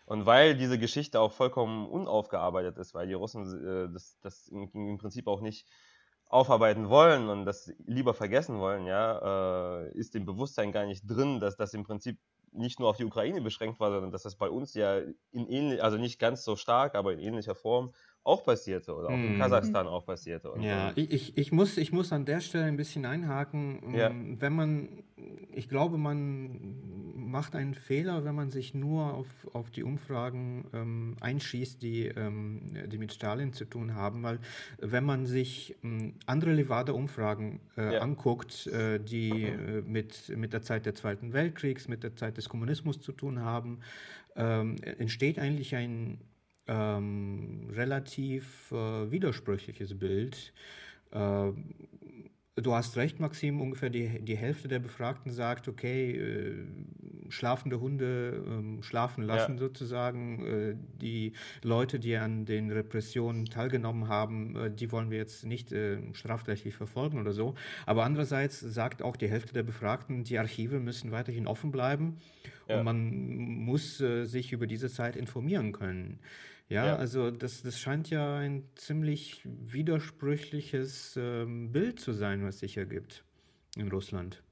und 0.07 0.25
weil 0.25 0.55
diese 0.55 0.79
Geschichte 0.79 1.19
auch 1.19 1.31
vollkommen 1.31 1.87
unaufgearbeitet 1.87 2.77
ist, 2.77 2.95
weil 2.95 3.07
die 3.07 3.13
Russen 3.13 3.43
äh, 3.43 3.93
das, 3.93 4.17
das 4.21 4.47
im, 4.47 4.69
im, 4.73 4.97
Prinzip 4.97 5.27
auch 5.27 5.41
nicht 5.41 5.67
aufarbeiten 6.27 6.89
wollen 6.89 7.29
und 7.29 7.45
das 7.45 7.71
lieber 7.85 8.13
vergessen 8.13 8.59
wollen, 8.59 8.85
ja, 8.85 9.83
äh, 9.83 9.91
ist 9.91 10.15
dem 10.15 10.25
Bewusstsein 10.25 10.71
gar 10.71 10.85
nicht 10.85 11.03
drin, 11.07 11.39
dass 11.39 11.55
das 11.55 11.73
im 11.73 11.83
Prinzip 11.83 12.19
nicht 12.51 12.79
nur 12.79 12.89
auf 12.89 12.97
die 12.97 13.05
Ukraine 13.05 13.41
beschränkt 13.41 13.79
war, 13.79 13.91
sondern 13.91 14.11
dass 14.11 14.23
das 14.23 14.35
bei 14.35 14.49
uns 14.49 14.73
ja 14.73 14.97
in 15.31 15.47
ähnlich, 15.47 15.83
also 15.83 15.97
nicht 15.97 16.19
ganz 16.19 16.43
so 16.43 16.55
stark, 16.55 16.95
aber 16.95 17.13
in 17.13 17.19
ähnlicher 17.19 17.55
Form 17.55 17.93
auch 18.27 18.43
passierte 18.43 18.93
oder 18.95 19.07
auch 19.07 19.13
in 19.13 19.35
mhm. 19.35 19.39
Kasachstan 19.39 19.87
auch 19.87 20.05
passierte. 20.05 20.51
Ja, 20.59 20.91
ich, 20.95 21.37
ich, 21.37 21.51
muss, 21.51 21.77
ich 21.77 21.91
muss 21.91 22.11
an 22.11 22.25
der 22.25 22.41
Stelle 22.41 22.65
ein 22.65 22.77
bisschen 22.77 23.05
einhaken. 23.05 23.95
Ja. 23.95 24.11
Wenn 24.13 24.53
man, 24.53 24.89
ich 25.53 25.69
glaube, 25.69 25.97
man 25.97 27.07
macht 27.15 27.55
einen 27.55 27.73
Fehler, 27.73 28.25
wenn 28.25 28.35
man 28.35 28.51
sich 28.51 28.73
nur 28.73 29.13
auf, 29.13 29.27
auf 29.53 29.69
die 29.69 29.83
Umfragen 29.83 30.65
ähm, 30.73 31.15
einschießt, 31.19 31.81
die, 31.81 32.07
ähm, 32.07 32.61
die 32.87 32.97
mit 32.97 33.13
Stalin 33.13 33.53
zu 33.53 33.65
tun 33.65 33.95
haben, 33.95 34.23
weil 34.23 34.39
wenn 34.79 35.03
man 35.03 35.25
sich 35.25 35.75
ähm, 35.83 36.15
andere 36.25 36.53
Levada-Umfragen 36.53 37.59
äh, 37.77 37.95
ja. 37.95 37.99
anguckt, 38.01 38.67
äh, 38.67 38.99
die 38.99 39.43
äh, 39.43 39.81
mit, 39.81 40.29
mit 40.35 40.53
der 40.53 40.61
Zeit 40.61 40.85
des 40.85 40.95
Zweiten 40.95 41.33
Weltkriegs, 41.33 41.87
mit 41.87 42.03
der 42.03 42.15
Zeit 42.15 42.37
des 42.37 42.49
Kommunismus 42.49 42.99
zu 43.01 43.11
tun 43.11 43.41
haben, 43.41 43.79
ähm, 44.35 44.75
entsteht 44.83 45.39
eigentlich 45.39 45.75
ein 45.75 46.19
ähm, 46.67 47.69
relativ 47.73 48.71
äh, 48.71 49.11
widersprüchliches 49.11 49.97
Bild. 49.97 50.53
Äh, 51.11 51.51
du 52.61 52.73
hast 52.73 52.97
recht, 52.97 53.19
Maxim, 53.19 53.61
ungefähr 53.61 53.89
die, 53.89 54.19
die 54.21 54.37
Hälfte 54.37 54.67
der 54.67 54.79
Befragten 54.79 55.31
sagt, 55.31 55.67
okay, 55.67 56.11
äh, 56.11 56.65
schlafende 57.29 57.79
Hunde 57.79 58.43
ähm, 58.47 58.81
schlafen 58.81 59.23
lassen 59.23 59.53
ja. 59.53 59.59
sozusagen. 59.59 60.45
Äh, 60.45 60.75
die 61.01 61.33
Leute, 61.63 61.99
die 61.99 62.15
an 62.15 62.45
den 62.45 62.71
Repressionen 62.71 63.45
teilgenommen 63.45 64.07
haben, 64.07 64.55
äh, 64.55 64.71
die 64.71 64.91
wollen 64.91 65.11
wir 65.11 65.17
jetzt 65.17 65.45
nicht 65.45 65.71
äh, 65.71 65.99
strafrechtlich 66.13 66.75
verfolgen 66.75 67.19
oder 67.19 67.33
so. 67.33 67.55
Aber 67.85 68.03
andererseits 68.03 68.59
sagt 68.59 69.01
auch 69.01 69.15
die 69.15 69.29
Hälfte 69.29 69.53
der 69.53 69.63
Befragten, 69.63 70.23
die 70.23 70.39
Archive 70.39 70.79
müssen 70.79 71.11
weiterhin 71.11 71.47
offen 71.47 71.71
bleiben 71.71 72.17
ja. 72.67 72.79
und 72.79 72.85
man 72.85 73.11
muss 73.65 74.01
äh, 74.01 74.25
sich 74.25 74.51
über 74.51 74.67
diese 74.67 74.89
Zeit 74.89 75.15
informieren 75.15 75.71
können. 75.71 76.19
Ja, 76.69 76.85
ja, 76.85 76.95
also 76.97 77.31
das, 77.31 77.61
das 77.63 77.79
scheint 77.79 78.09
ja 78.09 78.37
ein 78.37 78.69
ziemlich 78.75 79.41
widersprüchliches 79.45 81.15
ähm, 81.17 81.71
Bild 81.71 81.99
zu 81.99 82.11
sein, 82.11 82.43
was 82.45 82.59
sich 82.59 82.77
ergibt 82.77 83.23
in 83.77 83.89
Russland. 83.89 84.43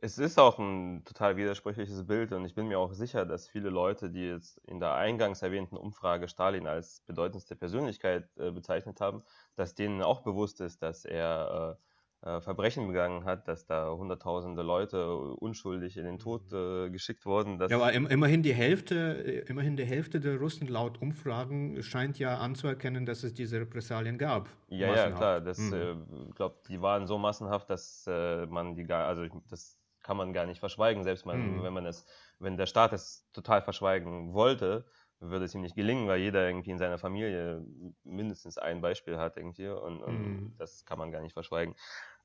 Es 0.00 0.18
ist 0.18 0.38
auch 0.38 0.58
ein 0.58 1.02
total 1.04 1.36
widersprüchliches 1.36 2.06
Bild 2.06 2.32
und 2.32 2.44
ich 2.44 2.54
bin 2.54 2.68
mir 2.68 2.78
auch 2.78 2.92
sicher, 2.92 3.24
dass 3.24 3.48
viele 3.48 3.70
Leute, 3.70 4.10
die 4.10 4.26
jetzt 4.28 4.58
in 4.66 4.78
der 4.78 4.94
eingangs 4.94 5.40
erwähnten 5.42 5.76
Umfrage 5.76 6.28
Stalin 6.28 6.66
als 6.66 7.00
bedeutendste 7.00 7.56
Persönlichkeit 7.56 8.28
äh, 8.36 8.50
bezeichnet 8.50 9.00
haben, 9.00 9.24
dass 9.56 9.74
denen 9.74 10.02
auch 10.02 10.20
bewusst 10.20 10.60
ist, 10.60 10.82
dass 10.82 11.04
er 11.06 11.78
äh, 11.78 11.84
äh, 12.24 12.40
Verbrechen 12.40 12.86
begangen 12.86 13.24
hat, 13.26 13.48
dass 13.48 13.66
da 13.66 13.90
hunderttausende 13.90 14.62
Leute 14.62 15.14
unschuldig 15.14 15.98
in 15.98 16.04
den 16.04 16.18
Tod 16.18 16.50
äh, 16.54 16.88
geschickt 16.88 17.26
wurden. 17.26 17.60
ja, 17.60 17.76
aber 17.76 17.92
im, 17.92 18.06
immerhin 18.06 18.42
die 18.42 18.54
Hälfte, 18.54 19.44
immerhin 19.46 19.76
die 19.76 19.84
Hälfte 19.84 20.20
der 20.20 20.38
Russen 20.38 20.66
laut 20.68 21.02
Umfragen 21.02 21.82
scheint 21.82 22.18
ja 22.18 22.38
anzuerkennen, 22.38 23.04
dass 23.04 23.24
es 23.24 23.34
diese 23.34 23.60
Repressalien 23.60 24.16
gab. 24.16 24.48
Ja, 24.68 24.88
massenhaft. 24.88 25.10
ja, 25.10 25.16
klar. 25.16 25.40
Das, 25.42 25.58
mhm. 25.58 25.74
äh, 25.74 26.32
glaube, 26.34 26.56
die 26.66 26.80
waren 26.80 27.06
so 27.06 27.18
massenhaft, 27.18 27.68
dass 27.68 28.06
äh, 28.08 28.46
man 28.46 28.74
die 28.74 28.84
gar, 28.84 29.06
also 29.06 29.26
das 29.50 29.78
kann 30.02 30.16
man 30.16 30.32
gar 30.32 30.46
nicht 30.46 30.60
verschweigen, 30.60 31.04
selbst 31.04 31.26
man, 31.26 31.58
mhm. 31.58 31.62
wenn 31.62 31.74
man 31.74 31.84
es, 31.84 32.06
wenn 32.38 32.56
der 32.56 32.66
Staat 32.66 32.94
es 32.94 33.28
total 33.34 33.60
verschweigen 33.60 34.32
wollte, 34.32 34.86
würde 35.20 35.44
es 35.44 35.54
ihm 35.54 35.62
nicht 35.62 35.76
gelingen, 35.76 36.08
weil 36.08 36.20
jeder 36.20 36.46
irgendwie 36.46 36.70
in 36.70 36.78
seiner 36.78 36.98
Familie 36.98 37.64
mindestens 38.02 38.58
ein 38.58 38.80
Beispiel 38.80 39.18
hat 39.18 39.36
irgendwie 39.36 39.68
und, 39.68 40.02
und 40.02 40.18
mhm. 40.18 40.54
das 40.58 40.84
kann 40.84 40.98
man 40.98 41.10
gar 41.10 41.22
nicht 41.22 41.32
verschweigen. 41.32 41.74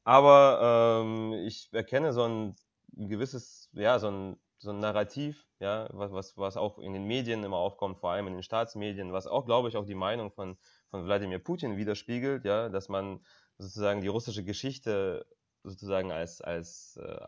Aber 0.03 1.01
ähm, 1.03 1.33
ich 1.45 1.69
erkenne 1.71 2.13
so 2.13 2.23
ein 2.23 2.55
gewisses, 2.93 3.69
ja, 3.73 3.99
so 3.99 4.09
ein, 4.09 4.39
so 4.57 4.71
ein 4.71 4.79
Narrativ, 4.79 5.45
ja, 5.59 5.87
was, 5.91 6.11
was, 6.11 6.37
was 6.37 6.57
auch 6.57 6.79
in 6.79 6.93
den 6.93 7.05
Medien 7.05 7.43
immer 7.43 7.57
aufkommt, 7.57 7.99
vor 7.99 8.11
allem 8.11 8.27
in 8.27 8.33
den 8.33 8.43
Staatsmedien, 8.43 9.13
was 9.13 9.27
auch, 9.27 9.45
glaube 9.45 9.69
ich, 9.69 9.77
auch 9.77 9.85
die 9.85 9.95
Meinung 9.95 10.31
von, 10.31 10.57
von 10.89 11.05
Wladimir 11.05 11.39
Putin 11.39 11.77
widerspiegelt, 11.77 12.45
ja, 12.45 12.69
dass 12.69 12.89
man 12.89 13.19
sozusagen 13.57 14.01
die 14.01 14.07
russische 14.07 14.43
Geschichte 14.43 15.25
sozusagen 15.63 16.11
als, 16.11 16.41
als 16.41 16.97
äh, 16.97 17.25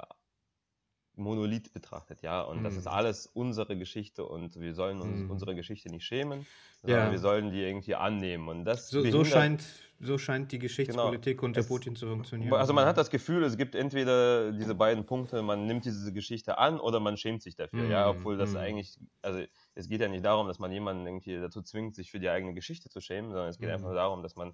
Monolith 1.16 1.74
betrachtet, 1.74 2.22
ja, 2.22 2.42
und 2.42 2.62
mm. 2.62 2.64
das 2.64 2.76
ist 2.76 2.86
mhm. 2.86 2.92
alles 2.92 3.28
unsere 3.28 3.78
Geschichte 3.78 4.26
und 4.26 4.60
wir 4.60 4.74
sollen 4.74 5.02
uns 5.02 5.22
mm. 5.22 5.32
unsere 5.32 5.56
Geschichte 5.56 5.90
nicht 5.90 6.06
schämen, 6.06 6.46
sondern 6.82 7.08
ja. 7.08 7.12
wir 7.12 7.20
sollen 7.20 7.52
die 7.52 7.62
irgendwie 7.62 7.96
annehmen 7.96 8.48
und 8.48 8.66
das 8.66 8.90
so, 8.90 9.04
so 9.10 9.24
scheint 9.24 9.64
so 10.04 10.18
scheint 10.18 10.52
die 10.52 10.60
Geschichtspolitik 10.60 11.38
genau. 11.38 11.48
unter 11.48 11.60
es, 11.62 11.68
Putin 11.68 11.96
zu 11.96 12.08
funktionieren. 12.08 12.54
Also 12.54 12.74
man 12.74 12.86
hat 12.86 12.98
das 12.98 13.10
Gefühl, 13.10 13.44
es 13.44 13.56
gibt 13.56 13.76
entweder 13.76 14.52
diese 14.52 14.74
beiden 14.74 15.06
Punkte, 15.06 15.42
man 15.44 15.68
nimmt 15.68 15.86
diese 15.86 16.12
Geschichte 16.12 16.58
an 16.58 16.80
oder 16.80 17.00
man 17.00 17.18
schämt 17.18 17.44
sich 17.44 17.56
dafür, 17.56 17.84
mm. 17.84 17.92
ja, 17.92 18.12
mhm. 18.12 18.18
obwohl 18.18 18.38
das 18.38 18.54
mm. 18.54 18.58
eigentlich, 18.58 18.98
also 19.22 19.42
es 19.76 19.88
geht 19.88 20.02
ja 20.02 20.08
nicht 20.08 20.26
darum, 20.26 20.48
dass 20.48 20.60
man 20.60 20.72
jemanden 20.72 21.06
irgendwie 21.06 21.40
dazu 21.40 21.62
zwingt, 21.62 21.96
sich 21.96 22.10
für 22.10 22.20
die 22.20 22.30
eigene 22.30 22.54
Geschichte 22.54 22.90
zu 22.90 23.00
schämen, 23.00 23.32
sondern 23.32 23.50
es 23.50 23.60
geht 23.60 23.70
einfach 23.70 23.94
darum, 23.94 24.24
dass 24.24 24.36
man 24.36 24.54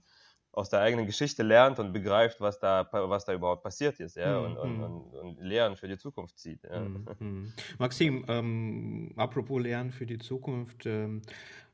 aus 0.51 0.69
der 0.69 0.81
eigenen 0.81 1.05
Geschichte 1.05 1.43
lernt 1.43 1.79
und 1.79 1.93
begreift, 1.93 2.41
was 2.41 2.60
da, 2.60 2.88
was 2.91 3.25
da 3.25 3.33
überhaupt 3.33 3.63
passiert 3.63 3.99
ist, 3.99 4.17
ja, 4.17 4.39
mhm. 4.39 4.45
und, 4.45 4.57
und, 4.57 4.83
und, 4.83 5.13
und, 5.13 5.41
Lehren 5.41 5.75
für 5.75 5.88
die 5.88 5.97
Zukunft 5.97 6.39
zieht. 6.39 6.63
Ja. 6.63 6.79
Mhm. 6.79 7.53
Maxim, 7.77 8.25
ähm, 8.27 9.13
apropos 9.15 9.62
Lernen 9.62 9.91
für 9.91 10.05
die 10.05 10.17
Zukunft, 10.17 10.86
ähm, 10.86 11.21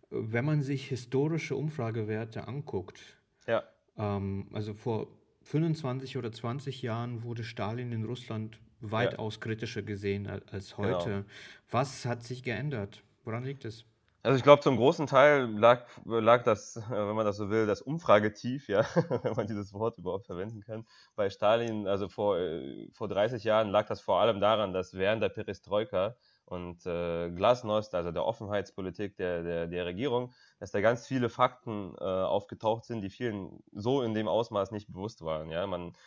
wenn 0.10 0.46
man 0.46 0.62
sich 0.62 0.88
historische 0.88 1.56
Umfragewerte 1.56 2.48
anguckt, 2.48 3.00
ja. 3.48 3.64
ähm, 3.98 4.48
also 4.52 4.74
vor 4.74 5.08
25 5.44 6.18
oder 6.18 6.32
20 6.32 6.82
Jahren 6.82 7.24
wurde 7.24 7.44
Stalin 7.44 7.92
in 7.92 8.06
Russland 8.06 8.60
weitaus 8.80 9.36
ja. 9.36 9.42
kritischer 9.42 9.82
gesehen 9.82 10.28
als 10.28 10.78
heute. 10.78 11.10
Genau. 11.10 11.26
Was 11.72 12.06
hat 12.06 12.24
sich 12.24 12.44
geändert? 12.44 13.04
Woran 13.24 13.44
liegt 13.44 13.66
es? 13.66 13.86
Also 14.26 14.38
ich 14.38 14.44
glaube, 14.44 14.62
zum 14.62 14.78
großen 14.78 15.06
Teil 15.06 15.50
lag, 15.52 15.86
lag 16.06 16.44
das, 16.44 16.76
wenn 16.90 17.16
man 17.16 17.26
das 17.26 17.36
so 17.36 17.50
will, 17.50 17.68
das 17.68 17.82
Umfragetief, 17.82 18.70
ja, 18.70 18.86
wenn 19.24 19.34
man 19.34 19.48
dieses 19.48 19.74
Wort 19.74 19.98
überhaupt 19.98 20.26
verwenden 20.26 20.62
kann. 20.62 20.86
Bei 21.16 21.30
Stalin, 21.30 21.88
also 21.88 22.08
vor, 22.08 22.38
äh, 22.38 22.88
vor 22.94 23.10
30 23.10 23.44
Jahren, 23.44 23.70
lag 23.70 23.86
das 23.86 24.00
vor 24.00 24.22
allem 24.22 24.40
daran, 24.40 24.72
dass 24.72 24.94
während 24.94 25.22
der 25.22 25.28
Perestroika 25.28 26.16
und 26.46 26.86
äh, 26.86 27.32
Glasnost, 27.32 27.96
also 27.96 28.12
der 28.12 28.26
Offenheitspolitik 28.26 29.18
der, 29.18 29.44
der, 29.44 29.68
der 29.68 29.86
Regierung, 29.86 30.34
dass 30.60 30.72
da 30.72 30.80
ganz 30.80 31.06
viele 31.06 31.28
Fakten 31.28 31.94
äh, 32.00 32.04
aufgetaucht 32.04 32.86
sind, 32.86 33.02
die 33.02 33.10
vielen 33.10 33.60
so 33.74 34.02
in 34.04 34.14
dem 34.14 34.30
Ausmaß 34.30 34.72
nicht 34.72 34.88
bewusst 34.88 35.22
waren. 35.22 35.50
Ja, 35.50 35.68
man 35.68 35.98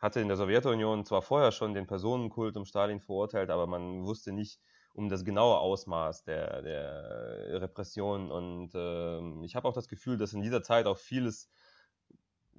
hatte 0.00 0.20
in 0.20 0.28
der 0.28 0.36
Sowjetunion 0.36 1.04
zwar 1.04 1.22
vorher 1.22 1.50
schon 1.50 1.74
den 1.74 1.88
Personenkult 1.88 2.56
um 2.56 2.64
Stalin 2.64 3.00
verurteilt, 3.00 3.50
aber 3.50 3.66
man 3.66 4.04
wusste 4.04 4.30
nicht, 4.30 4.60
um 4.96 5.08
das 5.10 5.24
genaue 5.24 5.58
Ausmaß 5.58 6.24
der, 6.24 6.62
der 6.62 7.60
Repression. 7.60 8.30
Und 8.30 8.74
äh, 8.74 9.44
ich 9.44 9.54
habe 9.54 9.68
auch 9.68 9.74
das 9.74 9.88
Gefühl, 9.88 10.16
dass 10.16 10.32
in 10.32 10.40
dieser 10.40 10.62
Zeit 10.62 10.86
auch 10.86 10.96
vieles 10.98 11.50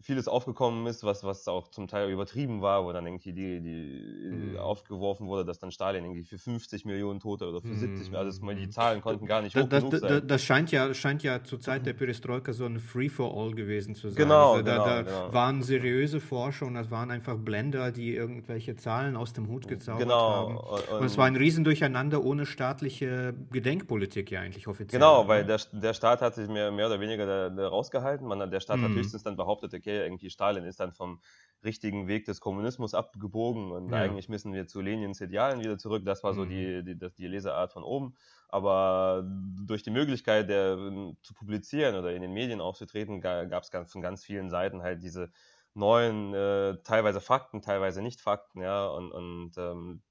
vieles 0.01 0.27
aufgekommen 0.27 0.85
ist, 0.87 1.03
was, 1.03 1.23
was 1.23 1.47
auch 1.47 1.69
zum 1.69 1.87
Teil 1.87 2.09
übertrieben 2.09 2.61
war, 2.61 2.85
wo 2.85 2.91
dann 2.91 3.05
irgendwie 3.05 3.33
die, 3.33 3.61
die 3.61 4.51
mhm. 4.51 4.57
aufgeworfen 4.57 5.27
wurde, 5.27 5.45
dass 5.45 5.59
dann 5.59 5.71
Stalin 5.71 6.03
irgendwie 6.03 6.23
für 6.23 6.37
50 6.37 6.85
Millionen 6.85 7.19
Tote 7.19 7.47
oder 7.47 7.61
für 7.61 7.67
mhm. 7.67 7.79
70 7.79 8.11
Millionen, 8.11 8.27
also 8.27 8.53
die 8.53 8.69
Zahlen 8.69 9.01
konnten 9.01 9.25
gar 9.25 9.41
nicht 9.41 9.55
hoch 9.55 9.67
das, 9.67 9.83
genug 9.83 9.99
sein. 9.99 10.09
Das, 10.09 10.21
das, 10.25 10.43
scheint 10.43 10.71
ja, 10.71 10.93
scheint 10.93 11.23
ja 11.23 11.43
zur 11.43 11.59
Zeit 11.59 11.85
der 11.85 11.93
Perestroika 11.93 12.53
so 12.53 12.65
ein 12.65 12.79
Free-for-all 12.79 13.53
gewesen 13.53 13.95
zu 13.95 14.09
sein. 14.09 14.17
Genau, 14.17 14.53
also 14.53 14.63
da, 14.63 14.71
genau, 14.73 14.85
da 14.85 15.01
genau. 15.01 15.33
waren 15.33 15.63
seriöse 15.63 16.19
Forscher 16.19 16.65
und 16.65 16.75
das 16.75 16.91
waren 16.91 17.11
einfach 17.11 17.37
Blender, 17.37 17.91
die 17.91 18.15
irgendwelche 18.15 18.75
Zahlen 18.75 19.15
aus 19.15 19.33
dem 19.33 19.47
Hut 19.47 19.67
gezaubert 19.67 20.03
genau. 20.03 20.29
haben. 20.29 20.57
Und, 20.57 20.99
und 20.99 21.05
es 21.05 21.17
war 21.17 21.25
ein 21.25 21.35
Riesendurcheinander 21.35 22.23
ohne 22.23 22.45
staatliche 22.45 23.33
Gedenkpolitik 23.51 24.31
ja 24.31 24.41
eigentlich 24.41 24.67
offiziell. 24.67 24.99
Genau, 24.99 25.27
weil 25.27 25.45
der, 25.45 25.59
der 25.71 25.93
Staat 25.93 26.21
hat 26.21 26.35
sich 26.35 26.47
mehr, 26.47 26.71
mehr 26.71 26.87
oder 26.87 26.99
weniger 26.99 27.25
da, 27.25 27.49
da 27.49 27.67
rausgehalten. 27.67 28.27
Man, 28.27 28.49
der 28.49 28.59
Staat 28.59 28.77
mhm. 28.77 28.83
hat 28.83 28.91
höchstens 28.91 29.23
dann 29.23 29.35
behauptet, 29.35 29.73
okay, 29.73 29.86
okay, 29.87 30.03
irgendwie 30.03 30.29
Stalin 30.29 30.65
ist 30.65 30.79
dann 30.79 30.91
vom 30.91 31.21
richtigen 31.63 32.07
Weg 32.07 32.25
des 32.25 32.39
Kommunismus 32.39 32.93
abgebogen 32.93 33.71
und 33.71 33.89
ja. 33.89 33.97
eigentlich 33.97 34.29
müssen 34.29 34.53
wir 34.53 34.67
zu 34.67 34.79
Lenins 34.79 35.21
Idealen 35.21 35.59
wieder 35.59 35.77
zurück. 35.77 36.05
Das 36.05 36.23
war 36.23 36.33
so 36.33 36.45
mhm. 36.45 36.49
die, 36.49 36.83
die, 36.83 37.09
die 37.17 37.27
Leseart 37.27 37.73
von 37.73 37.83
oben. 37.83 38.15
Aber 38.49 39.25
durch 39.65 39.81
die 39.81 39.89
Möglichkeit, 39.89 40.49
der, 40.49 40.77
zu 41.23 41.33
publizieren 41.33 41.95
oder 41.95 42.13
in 42.13 42.21
den 42.21 42.31
Medien 42.31 42.61
aufzutreten, 42.61 43.21
gab 43.21 43.63
es 43.63 43.71
ganz, 43.71 43.91
von 43.91 44.01
ganz 44.01 44.23
vielen 44.23 44.49
Seiten 44.49 44.83
halt 44.83 45.01
diese 45.01 45.31
neuen, 45.73 46.33
äh, 46.33 46.77
teilweise 46.83 47.21
Fakten, 47.21 47.61
teilweise 47.61 48.01
nicht 48.01 48.21
Fakten, 48.21 48.61
ja, 48.61 48.87
und, 48.87 49.11
und 49.11 49.57
ähm, 49.57 50.01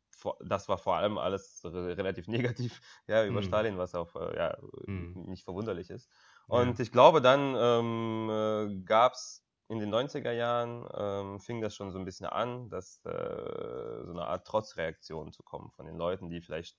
das 0.45 0.69
war 0.69 0.79
vor 0.79 0.97
allem 0.97 1.19
alles 1.19 1.61
relativ 1.65 2.27
negativ 2.29 2.81
ja, 3.07 3.25
über 3.25 3.41
mm. 3.41 3.45
Stalin, 3.45 3.79
was 3.79 3.95
auch 3.95 4.15
äh, 4.17 4.37
ja, 4.37 4.57
mm. 4.87 5.29
nicht 5.29 5.45
verwunderlich 5.45 5.91
ist. 5.91 6.11
Und 6.49 6.79
ja. 6.79 6.83
ich 6.83 6.93
glaube, 6.93 7.21
dann 7.21 7.55
ähm, 7.57 8.31
äh, 8.31 8.85
gab 8.85 9.15
es 9.15 9.46
in 9.69 9.79
den 9.79 9.93
90er 9.93 10.33
Jahren, 10.33 10.87
ähm, 10.95 11.41
fing 11.41 11.61
das 11.61 11.75
schon 11.75 11.91
so 11.91 11.99
ein 11.99 12.05
bisschen 12.05 12.27
an, 12.27 12.69
dass 12.69 13.05
äh, 13.05 14.05
so 14.05 14.13
eine 14.13 14.27
Art 14.27 14.47
Trotzreaktion 14.47 15.33
zu 15.33 15.43
kommen 15.43 15.71
von 15.73 15.87
den 15.87 15.97
Leuten, 15.97 16.31
die 16.31 16.41
vielleicht 16.41 16.77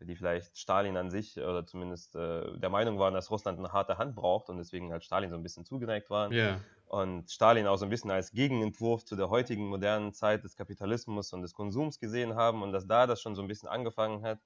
die 0.00 0.14
vielleicht 0.14 0.56
Stalin 0.56 0.96
an 0.96 1.10
sich 1.10 1.36
oder 1.38 1.66
zumindest 1.66 2.14
äh, 2.14 2.56
der 2.58 2.70
Meinung 2.70 2.98
waren, 2.98 3.14
dass 3.14 3.30
Russland 3.30 3.58
eine 3.58 3.72
harte 3.72 3.98
Hand 3.98 4.14
braucht 4.14 4.48
und 4.48 4.56
deswegen 4.58 4.92
halt 4.92 5.04
Stalin 5.04 5.30
so 5.30 5.36
ein 5.36 5.42
bisschen 5.42 5.64
zugeneigt 5.64 6.08
waren. 6.10 6.32
Yeah. 6.32 6.60
Und 6.86 7.30
Stalin 7.30 7.66
auch 7.66 7.76
so 7.76 7.84
ein 7.84 7.90
bisschen 7.90 8.10
als 8.10 8.30
Gegenentwurf 8.30 9.04
zu 9.04 9.16
der 9.16 9.28
heutigen 9.28 9.66
modernen 9.66 10.12
Zeit 10.12 10.44
des 10.44 10.56
Kapitalismus 10.56 11.32
und 11.32 11.42
des 11.42 11.52
Konsums 11.52 11.98
gesehen 11.98 12.36
haben 12.36 12.62
und 12.62 12.72
dass 12.72 12.86
da 12.86 13.06
das 13.06 13.20
schon 13.20 13.34
so 13.34 13.42
ein 13.42 13.48
bisschen 13.48 13.68
angefangen 13.68 14.22
hat. 14.22 14.38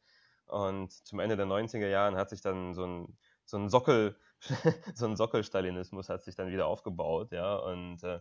Und 0.47 0.93
zum 0.93 1.21
Ende 1.21 1.37
der 1.37 1.47
90er 1.47 1.89
Jahren 1.89 2.17
hat 2.17 2.31
sich 2.31 2.41
dann 2.41 2.75
so 2.75 2.85
ein, 2.85 3.19
so 3.45 3.57
ein 3.57 3.69
Sockel, 3.69 4.17
so 4.95 5.07
ein 5.07 5.17
Sockel-Stalinismus 5.17 6.09
hat 6.09 6.23
sich 6.23 6.37
dann 6.37 6.51
wieder 6.51 6.67
aufgebaut, 6.67 7.33
ja. 7.33 7.57
Und 7.57 8.03
äh, 8.03 8.21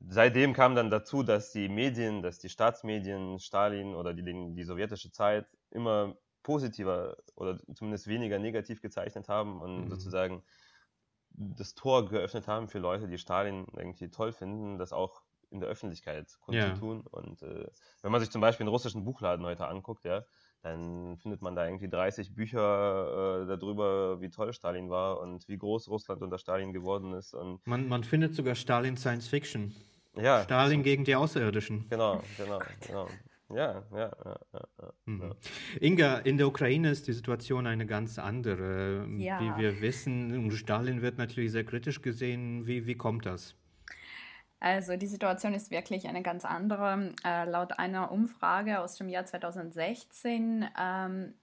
seitdem 0.00 0.52
kam 0.52 0.74
dann 0.74 0.90
dazu, 0.90 1.22
dass 1.22 1.52
die 1.52 1.68
Medien, 1.68 2.22
dass 2.22 2.38
die 2.38 2.48
Staatsmedien 2.48 3.38
Stalin 3.38 3.94
oder 3.94 4.14
die, 4.14 4.22
die 4.54 4.64
sowjetische 4.64 5.10
Zeit 5.10 5.46
immer 5.70 6.16
positiver 6.42 7.16
oder 7.34 7.58
zumindest 7.74 8.06
weniger 8.06 8.38
negativ 8.38 8.80
gezeichnet 8.80 9.28
haben 9.28 9.60
und 9.60 9.84
mhm. 9.84 9.90
sozusagen 9.90 10.44
das 11.30 11.74
Tor 11.74 12.08
geöffnet 12.08 12.48
haben 12.48 12.68
für 12.68 12.78
Leute, 12.78 13.08
die 13.08 13.18
Stalin 13.18 13.66
irgendwie 13.76 14.10
toll 14.10 14.32
finden, 14.32 14.78
das 14.78 14.92
auch 14.92 15.22
in 15.50 15.60
der 15.60 15.68
Öffentlichkeit 15.68 16.38
kundzutun. 16.40 17.02
Ja. 17.04 17.10
Und 17.10 17.42
äh, 17.42 17.68
wenn 18.02 18.12
man 18.12 18.20
sich 18.20 18.30
zum 18.30 18.40
Beispiel 18.40 18.64
einen 18.64 18.72
russischen 18.72 19.04
Buchladen 19.04 19.44
heute 19.44 19.66
anguckt, 19.66 20.04
ja, 20.04 20.24
dann 20.66 21.16
findet 21.18 21.42
man 21.42 21.54
da 21.54 21.64
irgendwie 21.64 21.88
30 21.88 22.34
Bücher 22.34 23.42
äh, 23.42 23.46
darüber, 23.46 24.20
wie 24.20 24.28
toll 24.30 24.52
Stalin 24.52 24.90
war 24.90 25.20
und 25.20 25.48
wie 25.48 25.56
groß 25.56 25.88
Russland 25.88 26.22
unter 26.22 26.38
Stalin 26.38 26.72
geworden 26.72 27.12
ist. 27.14 27.34
Und 27.34 27.64
man, 27.66 27.88
man 27.88 28.04
findet 28.04 28.34
sogar 28.34 28.54
Stalin 28.54 28.96
Science 28.96 29.28
Fiction. 29.28 29.74
Ja. 30.16 30.42
Stalin 30.42 30.80
so. 30.80 30.84
gegen 30.84 31.04
die 31.04 31.14
Außerirdischen. 31.14 31.86
Genau, 31.88 32.20
genau, 32.36 32.58
genau. 32.86 33.08
Ja, 33.48 33.84
ja, 33.92 34.10
ja, 34.24 34.36
ja, 34.52 34.92
mhm. 35.04 35.34
Inga, 35.78 36.18
in 36.18 36.36
der 36.36 36.48
Ukraine 36.48 36.90
ist 36.90 37.06
die 37.06 37.12
Situation 37.12 37.68
eine 37.68 37.86
ganz 37.86 38.18
andere. 38.18 39.06
Ja. 39.18 39.40
Wie 39.40 39.62
wir 39.62 39.80
wissen, 39.80 40.50
Stalin 40.50 41.00
wird 41.00 41.16
natürlich 41.16 41.52
sehr 41.52 41.62
kritisch 41.62 42.02
gesehen. 42.02 42.66
Wie, 42.66 42.86
wie 42.86 42.96
kommt 42.96 43.24
das? 43.24 43.54
Also 44.66 44.96
die 44.96 45.06
Situation 45.06 45.54
ist 45.54 45.70
wirklich 45.70 46.08
eine 46.08 46.22
ganz 46.22 46.44
andere. 46.44 47.12
Äh, 47.24 47.48
laut 47.48 47.78
einer 47.78 48.10
Umfrage 48.10 48.80
aus 48.80 48.96
dem 48.96 49.08
Jahr 49.08 49.24
2016 49.24 50.68
ähm, 50.76 51.34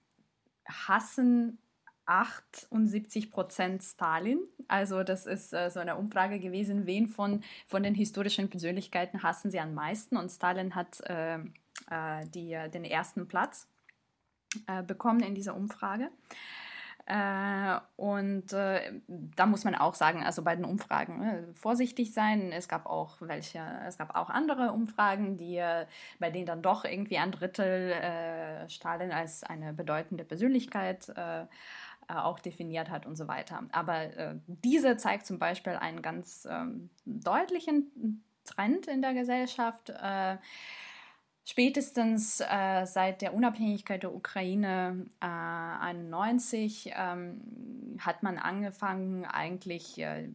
hassen 0.66 1.56
78 2.04 3.30
Prozent 3.30 3.82
Stalin. 3.82 4.40
Also 4.68 5.04
das 5.04 5.24
ist 5.24 5.54
äh, 5.54 5.70
so 5.70 5.80
eine 5.80 5.96
Umfrage 5.96 6.38
gewesen, 6.38 6.84
wen 6.84 7.08
von, 7.08 7.42
von 7.66 7.82
den 7.82 7.94
historischen 7.94 8.50
Persönlichkeiten 8.50 9.22
hassen 9.22 9.50
sie 9.50 9.58
am 9.58 9.72
meisten. 9.72 10.18
Und 10.18 10.28
Stalin 10.28 10.74
hat 10.74 11.00
äh, 11.08 11.36
äh, 11.36 12.26
die, 12.26 12.58
den 12.74 12.84
ersten 12.84 13.26
Platz 13.26 13.66
äh, 14.66 14.82
bekommen 14.82 15.20
in 15.20 15.34
dieser 15.34 15.56
Umfrage. 15.56 16.10
Äh, 17.06 17.80
und 17.96 18.52
äh, 18.54 19.00
da 19.06 19.44
muss 19.44 19.64
man 19.64 19.74
auch 19.74 19.94
sagen, 19.94 20.24
also 20.24 20.42
bei 20.42 20.56
den 20.56 20.64
Umfragen 20.64 21.22
äh, 21.22 21.42
vorsichtig 21.52 22.14
sein. 22.14 22.50
Es 22.50 22.66
gab 22.66 22.86
auch 22.86 23.16
welche, 23.20 23.60
es 23.86 23.98
gab 23.98 24.16
auch 24.16 24.30
andere 24.30 24.72
Umfragen, 24.72 25.36
die 25.36 25.56
äh, 25.58 25.84
bei 26.18 26.30
denen 26.30 26.46
dann 26.46 26.62
doch 26.62 26.84
irgendwie 26.84 27.18
ein 27.18 27.30
Drittel 27.30 27.94
Stalin 28.68 29.12
als 29.12 29.44
eine 29.44 29.72
bedeutende 29.72 30.24
Persönlichkeit 30.24 31.12
auch 32.08 32.38
definiert 32.38 32.90
hat 32.90 33.06
und 33.06 33.16
so 33.16 33.28
weiter. 33.28 33.62
Aber 33.72 34.34
diese 34.46 34.96
zeigt 34.96 35.26
zum 35.26 35.38
Beispiel 35.38 35.74
einen 35.74 36.02
ganz 36.02 36.46
ähm, 36.50 36.90
deutlichen 37.04 38.22
Trend 38.44 38.86
in 38.86 39.02
der 39.02 39.14
Gesellschaft 39.14 39.92
Spätestens 41.46 42.40
äh, 42.40 42.86
seit 42.86 43.20
der 43.20 43.34
Unabhängigkeit 43.34 44.02
der 44.02 44.14
Ukraine 44.14 45.06
äh, 45.20 45.26
91 45.26 46.92
ähm, 46.96 47.96
hat 47.98 48.22
man 48.22 48.38
angefangen, 48.38 49.26
eigentlich 49.26 49.98
äh, 49.98 50.30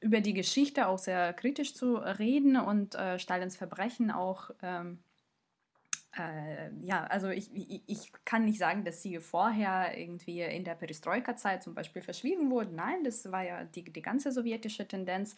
über 0.00 0.22
die 0.22 0.32
Geschichte 0.32 0.88
auch 0.88 0.98
sehr 0.98 1.34
kritisch 1.34 1.74
zu 1.74 1.96
reden 1.96 2.56
und 2.56 2.94
äh, 2.94 3.18
Stalins 3.18 3.56
Verbrechen 3.56 4.10
auch 4.10 4.50
ähm, 4.62 5.00
äh, 6.18 6.70
ja, 6.82 7.04
also 7.04 7.28
ich, 7.28 7.50
ich, 7.54 8.12
kann 8.24 8.44
nicht 8.44 8.58
sagen, 8.58 8.84
dass 8.84 9.00
sie 9.00 9.18
vorher 9.18 9.96
irgendwie 9.96 10.40
in 10.40 10.64
der 10.64 10.74
Perestroika-Zeit 10.74 11.62
zum 11.62 11.74
Beispiel 11.74 12.02
verschwiegen 12.02 12.50
wurden. 12.50 12.74
Nein, 12.74 13.04
das 13.04 13.30
war 13.30 13.42
ja 13.42 13.64
die, 13.64 13.84
die 13.84 14.02
ganze 14.02 14.32
sowjetische 14.32 14.88
Tendenz, 14.88 15.36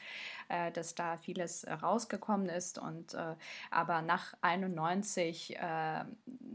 äh, 0.49 0.73
dass 0.73 0.95
da 0.95 1.19
vieles 1.19 1.67
rausgekommen 1.67 2.49
ist. 2.49 2.79
Und, 2.79 3.13
äh, 3.13 3.35
aber 3.71 4.01
nach 4.01 4.35
91 4.41 5.57
äh, 5.57 5.61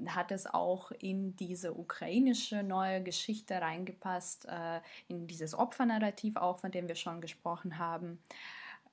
hat 0.07 0.31
es 0.31 0.47
auch 0.47 0.91
in 0.91 1.35
diese 1.35 1.77
ukrainische 1.77 2.63
neue 2.63 3.03
Geschichte 3.03 3.61
reingepasst, 3.61 4.47
äh, 4.47 4.81
in 5.07 5.27
dieses 5.27 5.53
Opfernarrativ 5.53 6.37
auch, 6.37 6.57
von 6.57 6.71
dem 6.71 6.87
wir 6.87 6.95
schon 6.95 7.21
gesprochen 7.21 7.77
haben. 7.77 8.19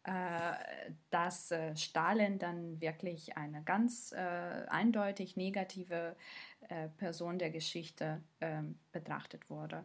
Äh, 0.04 0.92
dass 1.08 1.50
äh, 1.50 1.74
Stalin 1.76 2.38
dann 2.38 2.78
wirklich 2.78 3.38
eine 3.38 3.62
ganz 3.62 4.12
äh, 4.12 4.66
eindeutig 4.68 5.36
negative 5.36 6.16
Person 6.96 7.38
der 7.38 7.50
Geschichte 7.50 8.22
ähm, 8.40 8.78
betrachtet 8.90 9.50
wurde. 9.50 9.84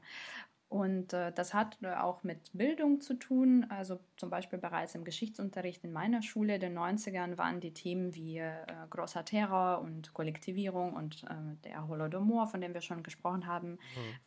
Und 0.70 1.14
äh, 1.14 1.32
das 1.32 1.56
hat 1.56 1.80
äh, 1.82 1.96
auch 1.96 2.24
mit 2.24 2.52
Bildung 2.54 3.02
zu 3.02 3.16
tun. 3.16 3.66
Also 3.70 4.00
zum 4.18 4.30
Beispiel 4.30 4.60
bereits 4.60 4.94
im 4.94 5.04
Geschichtsunterricht 5.04 5.84
in 5.84 5.92
meiner 5.92 6.22
Schule 6.22 6.56
in 6.56 6.62
den 6.62 6.78
90ern 6.78 7.40
waren 7.40 7.60
die 7.60 7.74
Themen 7.74 8.14
wie 8.14 8.38
äh, 8.38 8.52
großer 8.92 9.26
Terror 9.26 9.82
und 9.82 10.14
Kollektivierung 10.14 10.94
und 10.94 11.24
äh, 11.24 11.56
der 11.64 11.88
Holodomor, 11.88 12.46
von 12.46 12.62
dem 12.62 12.76
wir 12.76 12.82
schon 12.82 13.02
gesprochen 13.02 13.48
haben, 13.48 13.72
mhm. 13.72 13.78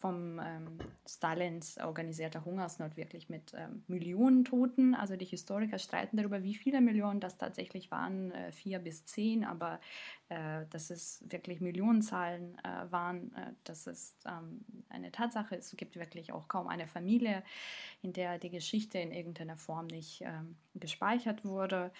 vom 0.00 0.40
ähm, 0.40 0.78
Stalins 1.06 1.78
organisierter 1.78 2.44
Hungersnot 2.44 2.96
wirklich 2.96 3.28
mit 3.28 3.52
ähm, 3.56 3.84
Millionen 3.86 4.44
Toten. 4.44 4.96
Also 4.96 5.14
die 5.14 5.26
Historiker 5.26 5.78
streiten 5.78 6.16
darüber, 6.16 6.42
wie 6.42 6.56
viele 6.56 6.80
Millionen 6.80 7.20
das 7.20 7.38
tatsächlich 7.38 7.92
waren, 7.92 8.32
äh, 8.32 8.50
vier 8.50 8.80
bis 8.80 9.04
zehn, 9.04 9.44
aber 9.44 9.78
äh, 10.32 10.64
dass 10.70 10.88
es 10.88 11.22
wirklich 11.28 11.60
Millionenzahlen 11.60 12.56
äh, 12.64 12.90
waren, 12.90 13.34
äh, 13.34 13.52
das 13.64 13.86
ist 13.86 14.16
ähm, 14.26 14.64
eine 14.88 15.12
Tatsache. 15.12 15.56
Es 15.56 15.76
gibt 15.76 15.94
wirklich 15.96 16.32
auch 16.32 16.48
kaum 16.48 16.68
eine 16.68 16.86
Familie, 16.86 17.42
in 18.00 18.14
der 18.14 18.38
die 18.38 18.48
Geschichte 18.48 18.98
in 18.98 19.12
irgendeiner 19.12 19.58
Form 19.58 19.88
nicht 19.88 20.22
ähm, 20.22 20.56
gespeichert 20.74 21.44
wurde. 21.44 21.92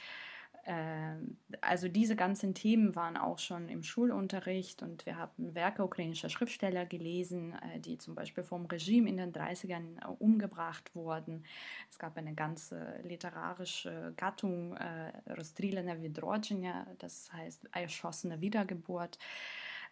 Ähm, 0.65 1.39
also 1.61 1.89
diese 1.89 2.15
ganzen 2.15 2.55
Themen 2.55 2.95
waren 2.95 3.17
auch 3.17 3.39
schon 3.41 3.69
im 3.69 3.83
Schulunterricht 3.83 4.83
und 4.83 5.05
wir 5.07 5.17
haben 5.17 5.55
Werke 5.55 5.83
ukrainischer 5.83 6.29
Schriftsteller 6.29 6.87
gelesen, 6.87 7.55
äh, 7.55 7.81
die 7.81 7.99
zum 7.99 8.15
Beispiel 8.15 8.45
vom 8.45 8.67
Regime 8.67 9.09
in 9.09 9.17
den 9.17 9.33
30ern 9.33 10.01
äh, 10.01 10.07
umgebracht 10.21 10.95
wurden. 10.95 11.45
Es 11.91 11.99
gab 11.99 12.17
eine 12.17 12.35
ganze 12.35 13.01
literarische 13.03 14.13
Gattung, 14.17 14.77
äh, 14.77 15.13
Rostrilena 15.33 16.01
Vidrodjenia, 16.01 16.87
das 16.99 17.33
heißt 17.33 17.69
erschossene 17.73 18.41
Wiedergeburt. 18.41 19.19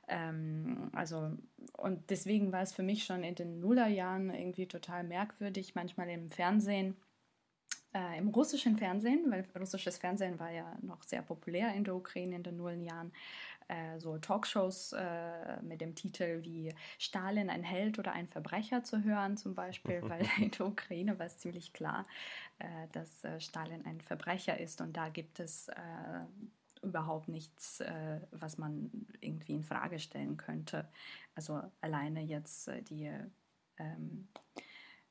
Ähm, 0.06 0.90
also, 0.92 1.33
und 1.78 2.11
deswegen 2.11 2.52
war 2.52 2.62
es 2.62 2.72
für 2.72 2.85
mich 2.85 3.04
schon 3.04 3.24
in 3.24 3.35
den 3.35 3.59
Nullerjahren 3.59 4.33
irgendwie 4.33 4.66
total 4.66 5.02
merkwürdig, 5.02 5.74
manchmal 5.74 6.11
im 6.11 6.28
Fernsehen 6.28 6.96
äh, 7.94 8.18
im 8.18 8.29
russischen 8.29 8.76
Fernsehen, 8.76 9.31
weil 9.31 9.46
russisches 9.59 9.98
Fernsehen 9.98 10.38
war 10.38 10.50
ja 10.50 10.76
noch 10.83 11.03
sehr 11.03 11.22
populär 11.22 11.74
in 11.74 11.85
der 11.85 11.94
Ukraine 11.94 12.37
in 12.37 12.42
den 12.42 12.57
Nullenjahren, 12.57 13.12
äh, 13.70 13.98
so 13.98 14.18
Talkshows 14.18 14.92
äh, 14.92 15.62
mit 15.62 15.81
dem 15.81 15.94
Titel 15.94 16.42
wie 16.42 16.74
Stalin 16.98 17.48
ein 17.50 17.62
Held 17.62 17.98
oder 17.98 18.12
ein 18.12 18.26
Verbrecher 18.26 18.83
zu 18.83 19.05
hören 19.05 19.37
zum 19.37 19.55
Beispiel, 19.55 20.03
weil 20.09 20.26
in 20.38 20.50
der 20.50 20.66
Ukraine 20.66 21.18
war 21.18 21.26
es 21.26 21.38
ziemlich 21.38 21.72
klar, 21.72 22.07
äh, 22.59 22.88
dass 22.92 23.24
äh, 23.24 23.40
Stalin 23.40 23.85
ein 23.87 24.00
Verbrecher 24.00 24.59
ist 24.59 24.81
und 24.81 24.96
da 24.96 25.09
gibt 25.09 25.38
es 25.38 25.68
äh, 25.68 25.74
überhaupt 26.83 27.29
nichts, 27.29 27.83
was 28.31 28.57
man 28.57 28.90
irgendwie 29.20 29.53
in 29.53 29.62
Frage 29.62 29.98
stellen 29.98 30.38
könnte. 30.38 30.88
Also 31.35 31.61
alleine 31.83 32.22
jetzt 32.22 32.70
die 32.88 33.12
ähm, 33.76 34.29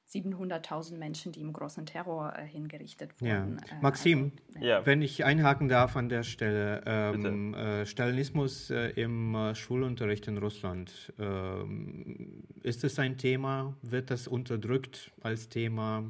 700.000 0.10 0.98
Menschen, 0.98 1.32
die 1.32 1.42
im 1.42 1.54
großen 1.54 1.86
Terror 1.86 2.34
äh, 2.36 2.46
hingerichtet 2.46 3.20
wurden. 3.22 3.60
Ja. 3.70 3.78
Äh, 3.78 3.82
Maxim, 3.82 4.32
also, 4.56 4.66
ja. 4.66 4.86
wenn 4.86 5.02
ich 5.02 5.24
einhaken 5.24 5.70
darf 5.70 5.96
an 5.96 6.10
der 6.10 6.24
Stelle, 6.24 6.82
ähm, 6.86 7.54
äh, 7.54 7.86
Stalinismus 7.86 8.72
äh, 8.72 8.90
im 8.92 9.36
äh, 9.36 9.54
Schulunterricht 9.54 10.28
in 10.28 10.38
Russland, 10.38 11.14
ähm, 11.20 12.44
ist 12.64 12.84
es 12.84 12.98
ein 12.98 13.18
Thema? 13.18 13.76
Wird 13.82 14.10
das 14.10 14.28
unterdrückt 14.28 15.12
als 15.22 15.50
Thema? 15.50 16.04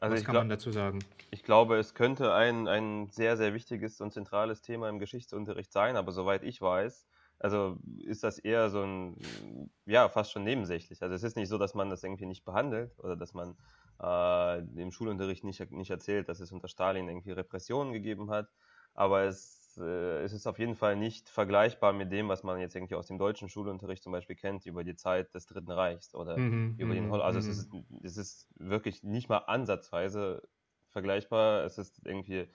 Also 0.00 0.16
Was 0.16 0.24
kann 0.24 0.34
man 0.34 0.48
dazu 0.48 0.70
sagen? 0.70 0.98
Ich 1.30 1.44
glaube, 1.44 1.76
es 1.78 1.94
könnte 1.94 2.34
ein, 2.34 2.68
ein 2.68 3.08
sehr, 3.10 3.36
sehr 3.36 3.54
wichtiges 3.54 4.00
und 4.00 4.12
zentrales 4.12 4.62
Thema 4.62 4.88
im 4.88 4.98
Geschichtsunterricht 4.98 5.72
sein, 5.72 5.96
aber 5.96 6.12
soweit 6.12 6.42
ich 6.42 6.60
weiß, 6.60 7.06
also 7.38 7.78
ist 7.98 8.24
das 8.24 8.38
eher 8.38 8.70
so 8.70 8.82
ein, 8.82 9.70
ja, 9.86 10.08
fast 10.08 10.32
schon 10.32 10.44
nebensächlich. 10.44 11.02
Also 11.02 11.14
es 11.14 11.22
ist 11.22 11.36
nicht 11.36 11.48
so, 11.48 11.58
dass 11.58 11.74
man 11.74 11.90
das 11.90 12.02
irgendwie 12.02 12.26
nicht 12.26 12.44
behandelt 12.44 12.98
oder 12.98 13.16
dass 13.16 13.34
man 13.34 13.56
äh, 14.02 14.58
im 14.80 14.90
Schulunterricht 14.90 15.44
nicht, 15.44 15.70
nicht 15.70 15.90
erzählt, 15.90 16.28
dass 16.28 16.40
es 16.40 16.52
unter 16.52 16.68
Stalin 16.68 17.08
irgendwie 17.08 17.32
Repressionen 17.32 17.92
gegeben 17.92 18.30
hat. 18.30 18.48
Aber 18.94 19.22
es, 19.22 19.76
äh, 19.78 20.22
es 20.22 20.32
ist 20.32 20.46
auf 20.46 20.58
jeden 20.58 20.76
Fall 20.76 20.96
nicht 20.96 21.28
vergleichbar 21.28 21.92
mit 21.92 22.12
dem, 22.12 22.28
was 22.28 22.44
man 22.44 22.60
jetzt 22.60 22.76
irgendwie 22.76 22.94
aus 22.94 23.08
dem 23.08 23.18
deutschen 23.18 23.48
Schulunterricht 23.48 24.02
zum 24.02 24.12
Beispiel 24.12 24.36
kennt, 24.36 24.66
über 24.66 24.84
die 24.84 24.94
Zeit 24.94 25.34
des 25.34 25.46
Dritten 25.46 25.72
Reichs 25.72 26.14
oder 26.14 26.36
mhm, 26.36 26.76
über 26.78 26.94
den 26.94 27.06
mhm, 27.06 27.10
Holocaust. 27.10 27.36
Also 27.36 27.50
es 27.50 27.68
mhm. 27.68 27.84
ist, 28.00 28.04
es 28.04 28.16
ist 28.16 28.48
wirklich 28.56 29.02
nicht 29.02 29.28
mal 29.28 29.38
ansatzweise 29.38 30.42
vergleichbar. 30.88 31.64
Es 31.64 31.78
ist 31.78 32.00
irgendwie 32.04 32.48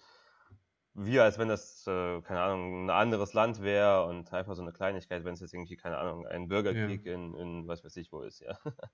wie 1.05 1.19
als 1.19 1.37
wenn 1.37 1.47
das, 1.47 1.85
äh, 1.87 2.21
keine 2.21 2.41
Ahnung, 2.41 2.85
ein 2.85 2.89
anderes 2.89 3.33
Land 3.33 3.61
wäre 3.61 4.05
und 4.05 4.33
einfach 4.33 4.55
so 4.55 4.61
eine 4.61 4.73
Kleinigkeit, 4.73 5.23
wenn 5.23 5.33
es 5.33 5.39
jetzt 5.39 5.53
irgendwie, 5.53 5.77
keine 5.77 5.97
Ahnung, 5.97 6.27
ein 6.27 6.47
Bürgerkrieg 6.47 7.05
ja. 7.05 7.13
in, 7.13 7.33
in 7.35 7.67
was 7.67 7.83
weiß 7.83 7.95
ich 7.97 8.11
wo 8.11 8.21
ist, 8.21 8.41
ja. 8.41 8.57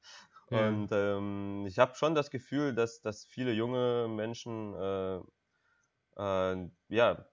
ja. 0.51 0.67
Und 0.67 0.89
ähm, 0.91 1.65
ich 1.67 1.79
habe 1.79 1.95
schon 1.95 2.13
das 2.13 2.29
Gefühl, 2.29 2.75
dass, 2.75 3.01
dass 3.01 3.25
viele 3.25 3.53
junge 3.53 4.07
Menschen 4.07 4.73
äh, 4.75 5.19
äh, 6.17 6.69
ja 6.89 7.25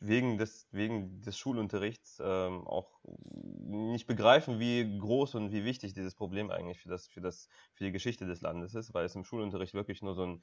wegen 0.00 0.38
des, 0.38 0.68
wegen 0.72 1.20
des 1.22 1.38
Schulunterrichts 1.38 2.20
ähm, 2.22 2.66
auch 2.66 3.00
nicht 3.04 4.06
begreifen, 4.06 4.58
wie 4.58 4.98
groß 4.98 5.34
und 5.34 5.52
wie 5.52 5.64
wichtig 5.64 5.94
dieses 5.94 6.14
Problem 6.14 6.50
eigentlich 6.50 6.80
für 6.80 6.88
das, 6.88 7.08
für 7.08 7.20
das, 7.20 7.48
für 7.74 7.84
die 7.84 7.92
Geschichte 7.92 8.26
des 8.26 8.40
Landes 8.40 8.74
ist, 8.74 8.94
weil 8.94 9.04
es 9.04 9.14
im 9.14 9.24
Schulunterricht 9.24 9.74
wirklich 9.74 10.02
nur 10.02 10.14
so 10.14 10.24
ein, 10.24 10.42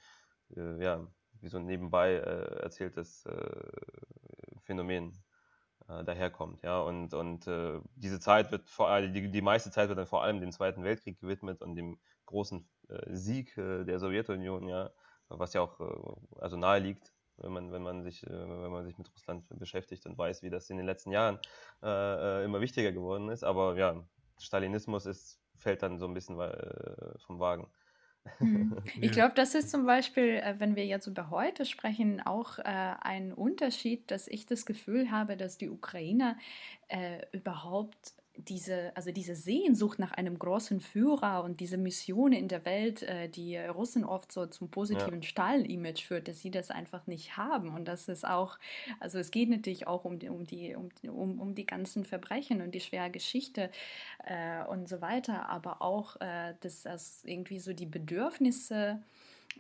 äh, 0.55 0.83
ja, 0.83 1.07
wie 1.43 1.49
so 1.49 1.57
ein 1.57 1.65
nebenbei 1.65 2.13
äh, 2.13 2.61
erzähltes 2.61 3.25
äh, 3.25 4.61
Phänomen 4.61 5.13
äh, 5.89 6.03
daherkommt. 6.05 6.63
Ja? 6.63 6.81
Und, 6.81 7.13
und 7.13 7.45
äh, 7.47 7.79
diese 7.95 8.19
Zeit 8.19 8.51
wird 8.51 8.69
vor 8.69 8.87
allem, 8.87 9.13
die, 9.13 9.29
die 9.29 9.41
meiste 9.41 9.69
Zeit 9.69 9.89
wird 9.89 9.99
dann 9.99 10.07
vor 10.07 10.23
allem 10.23 10.39
dem 10.39 10.53
Zweiten 10.53 10.83
Weltkrieg 10.83 11.19
gewidmet 11.19 11.61
und 11.61 11.75
dem 11.75 11.99
großen 12.25 12.65
äh, 12.87 13.13
Sieg 13.13 13.57
äh, 13.57 13.83
der 13.83 13.99
Sowjetunion, 13.99 14.69
ja, 14.69 14.89
was 15.27 15.53
ja 15.53 15.61
auch 15.61 15.79
also 16.39 16.57
nahe 16.57 16.79
liegt, 16.79 17.11
wenn 17.37 17.51
man, 17.51 17.71
wenn 17.71 17.81
man 17.81 18.03
sich, 18.03 18.23
wenn 18.29 18.71
man 18.71 18.85
sich 18.85 18.97
mit 18.99 19.11
Russland 19.11 19.45
beschäftigt 19.57 20.05
und 20.05 20.15
weiß, 20.15 20.43
wie 20.43 20.51
das 20.51 20.69
in 20.69 20.77
den 20.77 20.85
letzten 20.85 21.11
Jahren 21.11 21.39
immer 21.81 22.61
wichtiger 22.61 22.91
geworden 22.91 23.29
ist. 23.29 23.43
Aber 23.43 23.75
ja, 23.75 24.05
Stalinismus 24.37 25.07
ist, 25.07 25.39
fällt 25.55 25.81
dann 25.81 25.97
so 25.97 26.05
ein 26.05 26.13
bisschen 26.13 26.35
vom 27.25 27.39
Wagen. 27.39 27.67
Mhm. 28.39 28.77
Ich 29.01 29.11
glaube, 29.11 29.33
das 29.35 29.55
ist 29.55 29.69
zum 29.69 29.85
Beispiel, 29.85 30.41
äh, 30.43 30.55
wenn 30.59 30.75
wir 30.75 30.85
jetzt 30.85 31.07
über 31.07 31.29
heute 31.29 31.65
sprechen, 31.65 32.21
auch 32.21 32.59
äh, 32.59 32.63
ein 32.63 33.33
Unterschied, 33.33 34.09
dass 34.11 34.27
ich 34.27 34.45
das 34.45 34.65
Gefühl 34.65 35.11
habe, 35.11 35.37
dass 35.37 35.57
die 35.57 35.69
Ukrainer 35.69 36.37
äh, 36.87 37.19
überhaupt 37.31 38.13
diese, 38.35 38.95
also 38.95 39.11
diese 39.11 39.35
Sehnsucht 39.35 39.99
nach 39.99 40.11
einem 40.11 40.39
großen 40.39 40.79
Führer 40.79 41.43
und 41.43 41.59
diese 41.59 41.77
Mission 41.77 42.33
in 42.33 42.47
der 42.47 42.65
Welt, 42.65 43.03
äh, 43.03 43.29
die 43.29 43.57
Russen 43.57 44.03
oft 44.03 44.31
so 44.31 44.45
zum 44.47 44.69
positiven 44.69 45.21
ja. 45.21 45.27
Stall-Image 45.27 46.03
führt, 46.03 46.27
dass 46.27 46.39
sie 46.39 46.51
das 46.51 46.71
einfach 46.71 47.05
nicht 47.05 47.37
haben. 47.37 47.69
Und 47.69 47.85
das 47.87 48.07
ist 48.07 48.25
auch, 48.25 48.57
also 48.99 49.19
es 49.19 49.31
geht 49.31 49.49
natürlich 49.49 49.87
auch 49.87 50.03
um 50.03 50.19
die, 50.19 50.29
um 50.29 50.45
die, 50.45 50.75
um, 50.75 50.89
um, 51.09 51.39
um 51.39 51.55
die 51.55 51.65
ganzen 51.65 52.05
Verbrechen 52.05 52.61
und 52.61 52.73
die 52.73 52.81
schwere 52.81 53.11
Geschichte 53.11 53.69
äh, 54.25 54.63
und 54.65 54.89
so 54.89 55.01
weiter, 55.01 55.49
aber 55.49 55.81
auch, 55.81 56.19
äh, 56.19 56.55
dass 56.61 56.83
das 56.83 57.23
irgendwie 57.25 57.59
so 57.59 57.73
die 57.73 57.85
Bedürfnisse 57.85 59.01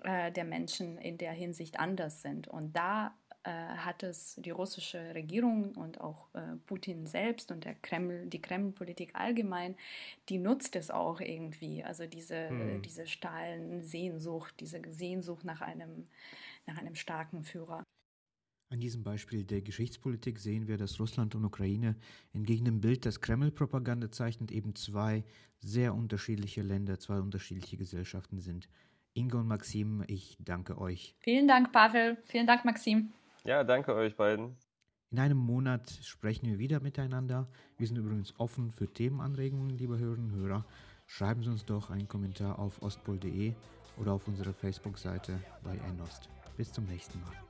äh, 0.03 0.31
der 0.31 0.45
Menschen 0.45 0.97
in 0.97 1.17
der 1.17 1.31
Hinsicht 1.31 1.79
anders 1.79 2.21
sind. 2.21 2.47
Und 2.47 2.75
da 2.75 3.13
hat 3.51 4.03
es 4.03 4.35
die 4.35 4.51
russische 4.51 5.13
Regierung 5.13 5.73
und 5.73 5.99
auch 5.99 6.33
äh, 6.33 6.55
Putin 6.65 7.07
selbst 7.07 7.51
und 7.51 7.65
der 7.65 7.75
Kreml, 7.75 8.27
die 8.27 8.41
Kreml-Politik 8.41 9.15
allgemein, 9.15 9.75
die 10.29 10.37
nutzt 10.37 10.75
es 10.75 10.91
auch 10.91 11.19
irgendwie. 11.19 11.83
Also 11.83 12.05
diese, 12.07 12.49
hm. 12.49 12.81
diese 12.81 13.05
stahlen 13.05 13.83
Sehnsucht, 13.83 14.55
diese 14.59 14.81
Sehnsucht 14.89 15.43
nach 15.43 15.61
einem, 15.61 16.07
nach 16.65 16.77
einem 16.77 16.95
starken 16.95 17.43
Führer. 17.43 17.83
An 18.69 18.79
diesem 18.79 19.03
Beispiel 19.03 19.43
der 19.43 19.61
Geschichtspolitik 19.61 20.39
sehen 20.39 20.67
wir, 20.67 20.77
dass 20.77 20.99
Russland 20.99 21.35
und 21.35 21.45
Ukraine 21.45 21.95
entgegen 22.33 22.65
dem 22.65 22.81
Bild, 22.81 23.05
das 23.05 23.21
Kreml-Propaganda 23.21 24.09
zeichnet, 24.09 24.51
eben 24.51 24.73
zwei 24.73 25.23
sehr 25.59 25.93
unterschiedliche 25.93 26.61
Länder, 26.61 26.97
zwei 26.99 27.19
unterschiedliche 27.19 27.77
Gesellschaften 27.77 28.39
sind. 28.39 28.67
Ingo 29.13 29.37
und 29.37 29.47
Maxim, 29.47 30.03
ich 30.07 30.37
danke 30.39 30.79
euch. 30.79 31.15
Vielen 31.19 31.47
Dank, 31.47 31.71
Pavel. 31.71 32.17
Vielen 32.25 32.47
Dank, 32.47 32.65
Maxim. 32.65 33.13
Ja, 33.45 33.63
danke 33.63 33.93
euch 33.93 34.15
beiden. 34.15 34.57
In 35.11 35.19
einem 35.19 35.37
Monat 35.37 35.91
sprechen 36.01 36.47
wir 36.47 36.59
wieder 36.59 36.79
miteinander. 36.79 37.47
Wir 37.77 37.87
sind 37.87 37.97
übrigens 37.97 38.33
offen 38.39 38.71
für 38.71 38.91
Themenanregungen, 38.91 39.69
liebe 39.69 39.99
Hörerinnen 39.99 40.31
und 40.31 40.39
Hörer. 40.39 40.65
Schreiben 41.05 41.43
Sie 41.43 41.49
uns 41.49 41.65
doch 41.65 41.89
einen 41.89 42.07
Kommentar 42.07 42.57
auf 42.57 42.81
ostpol.de 42.81 43.53
oder 43.97 44.13
auf 44.13 44.27
unserer 44.27 44.53
Facebook-Seite 44.53 45.39
bei 45.61 45.77
Enost. 45.89 46.29
Bis 46.57 46.71
zum 46.71 46.85
nächsten 46.85 47.19
Mal. 47.21 47.42